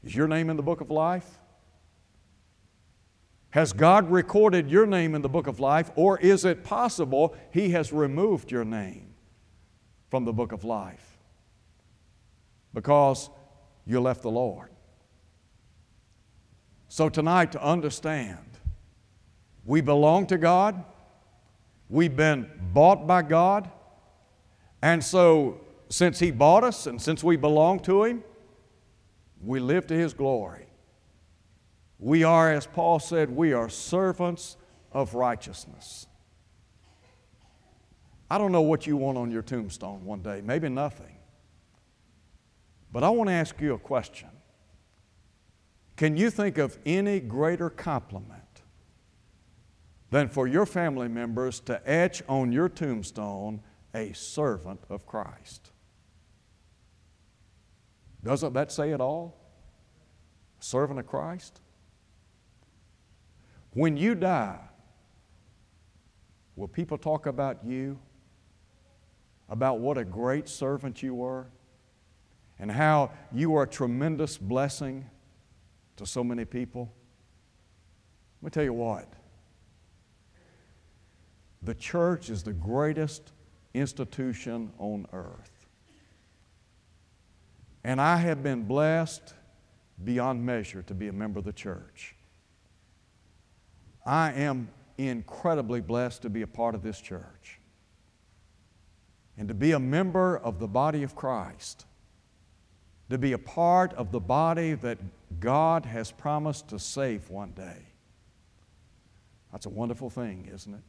Is 0.03 0.15
your 0.15 0.27
name 0.27 0.49
in 0.49 0.55
the 0.55 0.63
book 0.63 0.81
of 0.81 0.91
life? 0.91 1.27
Has 3.49 3.73
God 3.73 4.11
recorded 4.11 4.69
your 4.69 4.85
name 4.85 5.15
in 5.15 5.23
the 5.23 5.29
book 5.29 5.47
of 5.47 5.59
life, 5.59 5.89
or 5.95 6.19
is 6.19 6.45
it 6.45 6.63
possible 6.63 7.35
He 7.51 7.71
has 7.71 7.91
removed 7.91 8.51
your 8.51 8.63
name 8.63 9.15
from 10.09 10.25
the 10.25 10.33
book 10.33 10.51
of 10.51 10.63
life 10.63 11.18
because 12.73 13.29
you 13.85 13.99
left 13.99 14.21
the 14.21 14.31
Lord? 14.31 14.69
So, 16.87 17.07
tonight, 17.07 17.51
to 17.51 17.63
understand, 17.63 18.37
we 19.63 19.81
belong 19.81 20.25
to 20.27 20.37
God, 20.37 20.83
we've 21.87 22.15
been 22.15 22.49
bought 22.73 23.05
by 23.05 23.21
God, 23.21 23.69
and 24.81 25.03
so 25.03 25.61
since 25.89 26.19
He 26.19 26.31
bought 26.31 26.63
us 26.63 26.87
and 26.87 27.01
since 27.01 27.23
we 27.23 27.37
belong 27.37 27.79
to 27.81 28.03
Him, 28.05 28.23
we 29.43 29.59
live 29.59 29.85
to 29.87 29.93
His 29.93 30.13
glory. 30.13 30.65
We 31.99 32.23
are, 32.23 32.51
as 32.51 32.65
Paul 32.65 32.99
said, 32.99 33.29
we 33.29 33.53
are 33.53 33.69
servants 33.69 34.57
of 34.91 35.13
righteousness. 35.13 36.07
I 38.31 38.37
don't 38.37 38.51
know 38.51 38.61
what 38.61 38.87
you 38.87 38.95
want 38.97 39.17
on 39.17 39.31
your 39.31 39.41
tombstone 39.41 40.05
one 40.05 40.21
day, 40.21 40.41
maybe 40.43 40.69
nothing. 40.69 41.18
But 42.91 43.03
I 43.03 43.09
want 43.09 43.29
to 43.29 43.33
ask 43.33 43.59
you 43.61 43.73
a 43.73 43.79
question. 43.79 44.29
Can 45.95 46.17
you 46.17 46.29
think 46.29 46.57
of 46.57 46.77
any 46.85 47.19
greater 47.19 47.69
compliment 47.69 48.43
than 50.09 50.29
for 50.29 50.47
your 50.47 50.65
family 50.65 51.07
members 51.07 51.59
to 51.61 51.81
etch 51.89 52.23
on 52.27 52.51
your 52.51 52.69
tombstone 52.69 53.61
a 53.93 54.13
servant 54.13 54.81
of 54.89 55.05
Christ? 55.05 55.71
Doesn't 58.23 58.53
that 58.53 58.71
say 58.71 58.91
it 58.91 59.01
all? 59.01 59.39
servant 60.59 60.99
of 60.99 61.07
Christ? 61.07 61.61
When 63.71 63.97
you 63.97 64.15
die, 64.15 64.59
will 66.55 66.67
people 66.67 66.97
talk 66.97 67.25
about 67.25 67.65
you? 67.65 67.99
About 69.47 69.79
what 69.79 69.97
a 69.97 70.05
great 70.05 70.47
servant 70.47 71.01
you 71.01 71.15
were? 71.15 71.47
And 72.59 72.71
how 72.71 73.11
you 73.33 73.55
are 73.55 73.63
a 73.63 73.67
tremendous 73.67 74.37
blessing 74.37 75.09
to 75.95 76.05
so 76.05 76.23
many 76.23 76.45
people? 76.45 76.91
Let 78.41 78.47
me 78.47 78.49
tell 78.51 78.63
you 78.63 78.73
what. 78.73 79.07
The 81.61 81.75
church 81.75 82.29
is 82.29 82.43
the 82.43 82.53
greatest 82.53 83.31
institution 83.73 84.71
on 84.77 85.05
earth. 85.13 85.67
And 87.83 88.01
I 88.01 88.17
have 88.17 88.43
been 88.43 88.63
blessed 88.63 89.33
beyond 90.03 90.45
measure 90.45 90.81
to 90.83 90.93
be 90.93 91.07
a 91.07 91.13
member 91.13 91.39
of 91.39 91.45
the 91.45 91.53
church. 91.53 92.15
I 94.05 94.31
am 94.33 94.69
incredibly 94.97 95.81
blessed 95.81 96.21
to 96.23 96.29
be 96.29 96.41
a 96.41 96.47
part 96.47 96.75
of 96.75 96.83
this 96.83 96.99
church 96.99 97.59
and 99.37 99.47
to 99.47 99.53
be 99.53 99.71
a 99.71 99.79
member 99.79 100.37
of 100.37 100.59
the 100.59 100.67
body 100.67 101.03
of 101.03 101.15
Christ, 101.15 101.85
to 103.09 103.17
be 103.17 103.33
a 103.33 103.37
part 103.37 103.93
of 103.93 104.11
the 104.11 104.19
body 104.19 104.73
that 104.75 104.99
God 105.39 105.85
has 105.85 106.11
promised 106.11 106.69
to 106.69 106.79
save 106.79 107.29
one 107.29 107.51
day. 107.51 107.87
That's 109.51 109.65
a 109.65 109.69
wonderful 109.69 110.09
thing, 110.09 110.49
isn't 110.53 110.73
it? 110.73 110.81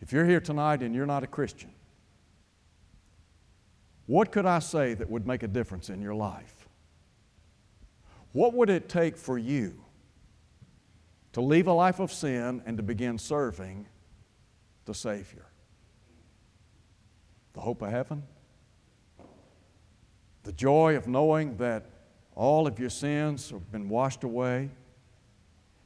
If 0.00 0.12
you're 0.12 0.24
here 0.24 0.40
tonight 0.40 0.82
and 0.82 0.94
you're 0.94 1.06
not 1.06 1.22
a 1.22 1.26
Christian, 1.26 1.70
what 4.06 4.32
could 4.32 4.46
I 4.46 4.58
say 4.58 4.94
that 4.94 5.08
would 5.10 5.26
make 5.26 5.42
a 5.42 5.48
difference 5.48 5.90
in 5.90 6.00
your 6.00 6.14
life? 6.14 6.68
What 8.32 8.54
would 8.54 8.70
it 8.70 8.88
take 8.88 9.16
for 9.16 9.36
you 9.36 9.84
to 11.32 11.40
leave 11.40 11.66
a 11.66 11.72
life 11.72 12.00
of 12.00 12.12
sin 12.12 12.62
and 12.64 12.76
to 12.76 12.82
begin 12.82 13.18
serving 13.18 13.86
the 14.86 14.94
Savior? 14.94 15.46
The 17.52 17.60
hope 17.60 17.82
of 17.82 17.90
heaven? 17.90 18.22
The 20.50 20.56
joy 20.56 20.96
of 20.96 21.06
knowing 21.06 21.58
that 21.58 21.86
all 22.34 22.66
of 22.66 22.80
your 22.80 22.90
sins 22.90 23.50
have 23.50 23.70
been 23.70 23.88
washed 23.88 24.24
away? 24.24 24.70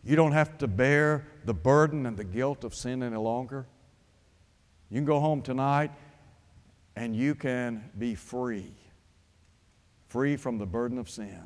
You 0.03 0.17
don't 0.17 0.33
have 0.33 0.57
to 0.57 0.67
bear 0.67 1.27
the 1.45 1.53
burden 1.53 2.07
and 2.07 2.17
the 2.17 2.25
guilt 2.25 2.65
of 2.65 2.75
sin 2.75 3.03
any 3.03 3.19
longer? 3.19 3.67
You 4.89 4.97
can 4.97 5.05
go 5.05 5.21
home 5.21 5.43
tonight 5.43 5.91
and 6.97 7.15
you 7.15 7.35
can 7.35 7.91
be 7.99 8.15
free, 8.15 8.73
free 10.09 10.35
from 10.35 10.57
the 10.57 10.65
burden 10.65 10.97
of 10.97 11.11
sin. 11.11 11.45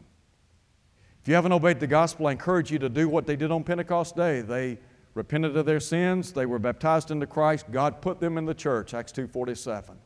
If 1.20 1.26
you 1.26 1.34
haven't 1.34 1.50
obeyed 1.50 1.80
the 1.80 1.88
gospel, 1.88 2.28
I 2.28 2.30
encourage 2.30 2.70
you 2.70 2.78
to 2.78 2.88
do 2.88 3.08
what 3.08 3.26
they 3.26 3.34
did 3.34 3.50
on 3.50 3.64
Pentecost 3.64 4.14
Day. 4.14 4.42
They 4.42 4.78
repented 5.14 5.56
of 5.56 5.66
their 5.66 5.80
sins, 5.80 6.32
they 6.32 6.46
were 6.46 6.60
baptized 6.60 7.10
into 7.10 7.26
Christ, 7.26 7.66
God 7.72 8.00
put 8.00 8.20
them 8.20 8.38
in 8.38 8.44
the 8.44 8.54
church, 8.54 8.94
Acts 8.94 9.10
2:47. 9.10 9.96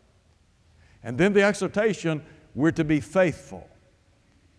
And 1.02 1.18
then 1.18 1.34
the 1.34 1.42
exhortation, 1.42 2.22
we're 2.54 2.72
to 2.72 2.84
be 2.84 3.00
faithful. 3.00 3.68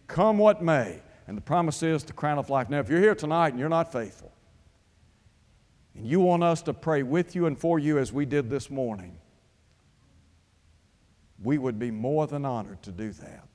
Come 0.08 0.38
what 0.38 0.62
may. 0.62 1.02
And 1.28 1.38
the 1.38 1.42
promise 1.42 1.82
is 1.84 2.04
the 2.04 2.14
crown 2.14 2.38
of 2.38 2.50
life. 2.50 2.70
Now, 2.70 2.80
if 2.80 2.90
you're 2.90 3.00
here 3.00 3.16
tonight 3.16 3.50
and 3.50 3.60
you're 3.60 3.70
not 3.70 3.92
faithful, 3.92 4.32
and 5.96 6.06
you 6.06 6.20
want 6.20 6.44
us 6.44 6.62
to 6.64 6.74
pray 6.74 7.04
with 7.04 7.36
you 7.36 7.46
and 7.46 7.58
for 7.58 7.80
you 7.80 7.98
as 7.98 8.12
we 8.12 8.26
did 8.26 8.50
this 8.50 8.70
morning, 8.70 9.18
we 11.42 11.58
would 11.58 11.78
be 11.78 11.92
more 11.92 12.28
than 12.28 12.46
honored 12.46 12.82
to 12.84 12.92
do 12.92 13.12
that. 13.12 13.48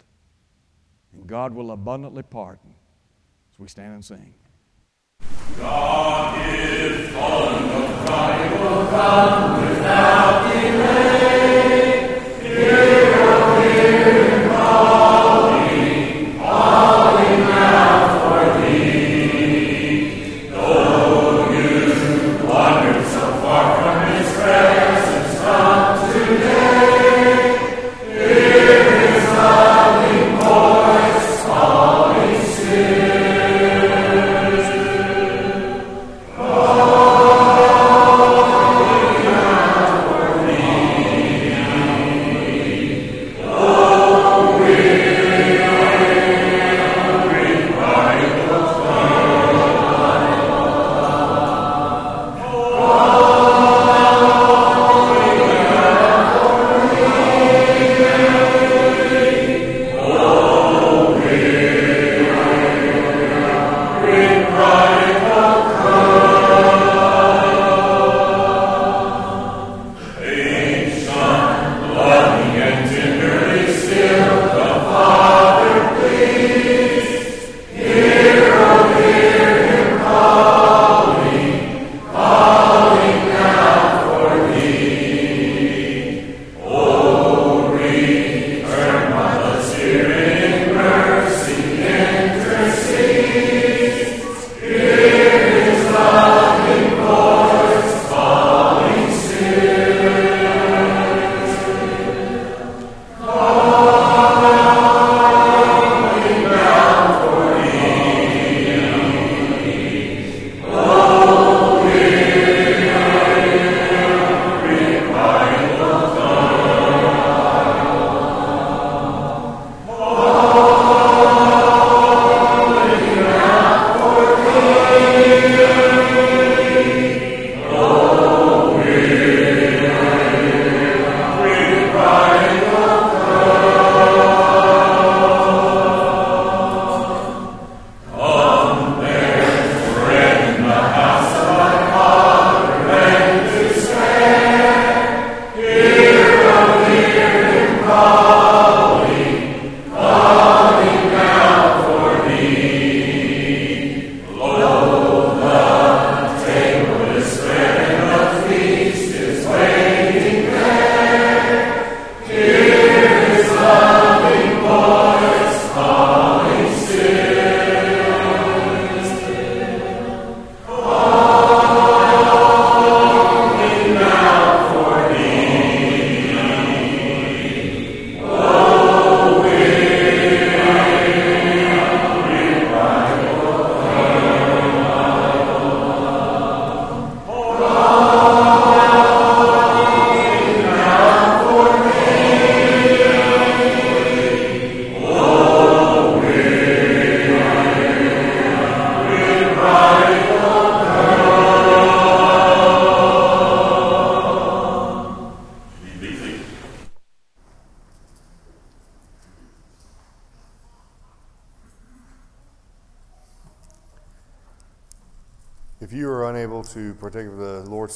And 1.12 1.26
God 1.26 1.52
will 1.52 1.72
abundantly 1.72 2.22
pardon 2.22 2.74
as 3.52 3.58
we 3.58 3.68
stand 3.68 3.94
and 3.94 4.04
sing. 4.04 4.34
God 5.58 6.38
is 6.54 7.12
calling, 7.12 7.68
the 7.68 8.60
will 8.60 8.86
come 8.86 9.68
without 9.68 10.48
delay. 10.48 10.57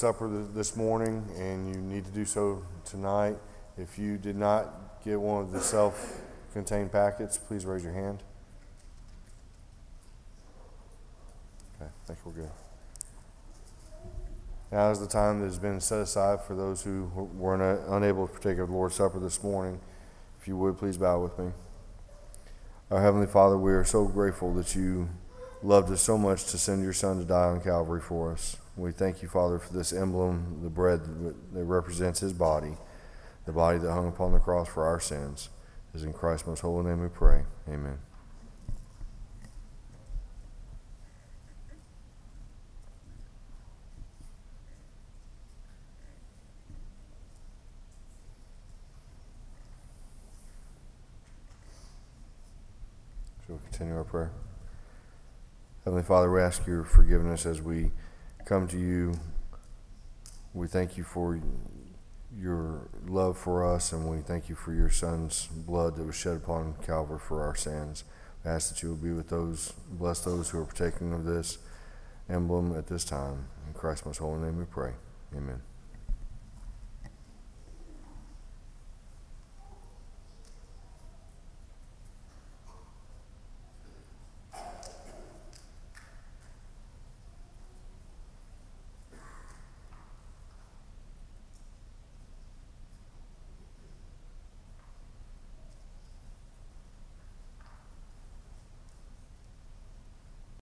Supper 0.03 0.29
this 0.53 0.75
morning 0.75 1.25
and 1.39 1.73
you 1.73 1.81
need 1.81 2.05
to 2.05 2.11
do 2.11 2.25
so 2.25 2.65
tonight, 2.85 3.37
if 3.79 4.01
you 4.01 4.19
did 4.19 4.35
not 4.35 5.01
get 5.05 5.21
one 5.21 5.45
of 5.45 5.53
the 5.53 5.61
self 5.61 6.21
contained 6.53 6.91
packets, 6.91 7.39
please 7.39 7.65
raise 7.65 7.85
your 7.85 7.93
hand. 7.93 8.21
Okay, 11.77 11.89
I 11.89 12.07
think 12.09 12.19
we're 12.25 12.33
good. 12.33 12.51
Now 14.73 14.91
is 14.91 14.99
the 14.99 15.07
time 15.07 15.39
that 15.39 15.47
has 15.47 15.61
been 15.61 15.81
set 15.81 16.01
aside 16.01 16.41
for 16.41 16.57
those 16.57 16.83
who 16.83 17.05
were 17.37 17.55
unable 17.97 18.27
to 18.27 18.33
partake 18.33 18.59
of 18.59 18.71
the 18.71 18.75
Lord's 18.75 18.97
Supper 18.97 19.21
this 19.21 19.41
morning. 19.41 19.79
If 20.41 20.49
you 20.49 20.57
would, 20.57 20.79
please 20.79 20.99
bow 20.99 21.21
with 21.21 21.39
me. 21.39 21.53
Our 22.91 23.01
Heavenly 23.01 23.29
Father, 23.29 23.57
we 23.57 23.71
are 23.71 23.85
so 23.85 24.07
grateful 24.07 24.53
that 24.55 24.75
you 24.75 25.11
loved 25.63 25.93
us 25.93 26.03
so 26.03 26.19
much 26.19 26.47
to 26.47 26.59
send 26.59 26.83
your 26.83 26.93
Son 26.93 27.21
to 27.21 27.25
die 27.25 27.51
on 27.51 27.61
Calvary 27.61 28.01
for 28.01 28.33
us. 28.33 28.57
We 28.77 28.91
thank 28.91 29.21
you, 29.21 29.29
Father, 29.29 29.59
for 29.59 29.73
this 29.75 29.93
emblem, 29.93 30.61
the 30.63 30.71
bread 30.71 31.03
that 31.53 31.65
represents 31.65 32.21
his 32.21 32.33
body, 32.33 32.73
the 33.45 33.53
body 33.53 33.79
that 33.79 33.93
hung 33.93 34.09
upon 34.09 34.33
the 34.33 34.39
cross 34.39 34.67
for 34.67 34.85
our 34.85 34.99
sins. 34.99 35.51
It 35.93 35.99
is 35.99 36.05
in 36.05 36.15
Christ's 36.15 36.47
most 36.47 36.61
holy 36.61 36.89
name 36.89 37.03
we 37.03 37.09
pray. 37.09 37.43
Amen. 37.69 37.99
Shall 53.47 53.57
we 53.57 53.63
continue 53.71 53.97
our 53.97 54.05
prayer? 54.05 54.33
Heavenly 55.85 56.05
Father, 56.05 56.33
we 56.33 56.41
ask 56.41 56.67
your 56.67 56.85
forgiveness 56.85 57.45
as 57.45 57.61
we 57.61 57.91
come 58.45 58.69
to 58.69 58.79
you. 58.79 59.15
We 60.55 60.67
thank 60.67 60.97
you 60.97 61.05
for 61.05 61.41
your 62.37 62.89
love 63.07 63.39
for 63.39 63.75
us, 63.75 63.93
and 63.93 64.09
we 64.09 64.19
thank 64.19 64.49
you 64.49 64.55
for 64.55 64.73
your 64.73 64.91
Son's 64.91 65.47
blood 65.47 65.97
that 65.97 66.05
was 66.05 66.17
shed 66.17 66.37
upon 66.37 66.75
Calvary 66.85 67.19
for 67.19 67.43
our 67.43 67.55
sins. 67.55 68.05
We 68.45 68.51
ask 68.51 68.73
that 68.73 68.83
you 68.83 68.91
will 68.91 68.97
be 68.97 69.13
with 69.13 69.29
those, 69.29 69.73
bless 69.89 70.21
those 70.21 70.51
who 70.51 70.59
are 70.59 70.65
partaking 70.65 71.13
of 71.13 71.25
this 71.25 71.59
emblem 72.29 72.77
at 72.77 72.87
this 72.87 73.05
time. 73.05 73.47
In 73.67 73.75
Christ's 73.75 74.07
most 74.07 74.19
holy 74.19 74.41
name 74.41 74.59
we 74.59 74.65
pray. 74.65 74.93
Amen. 75.35 75.63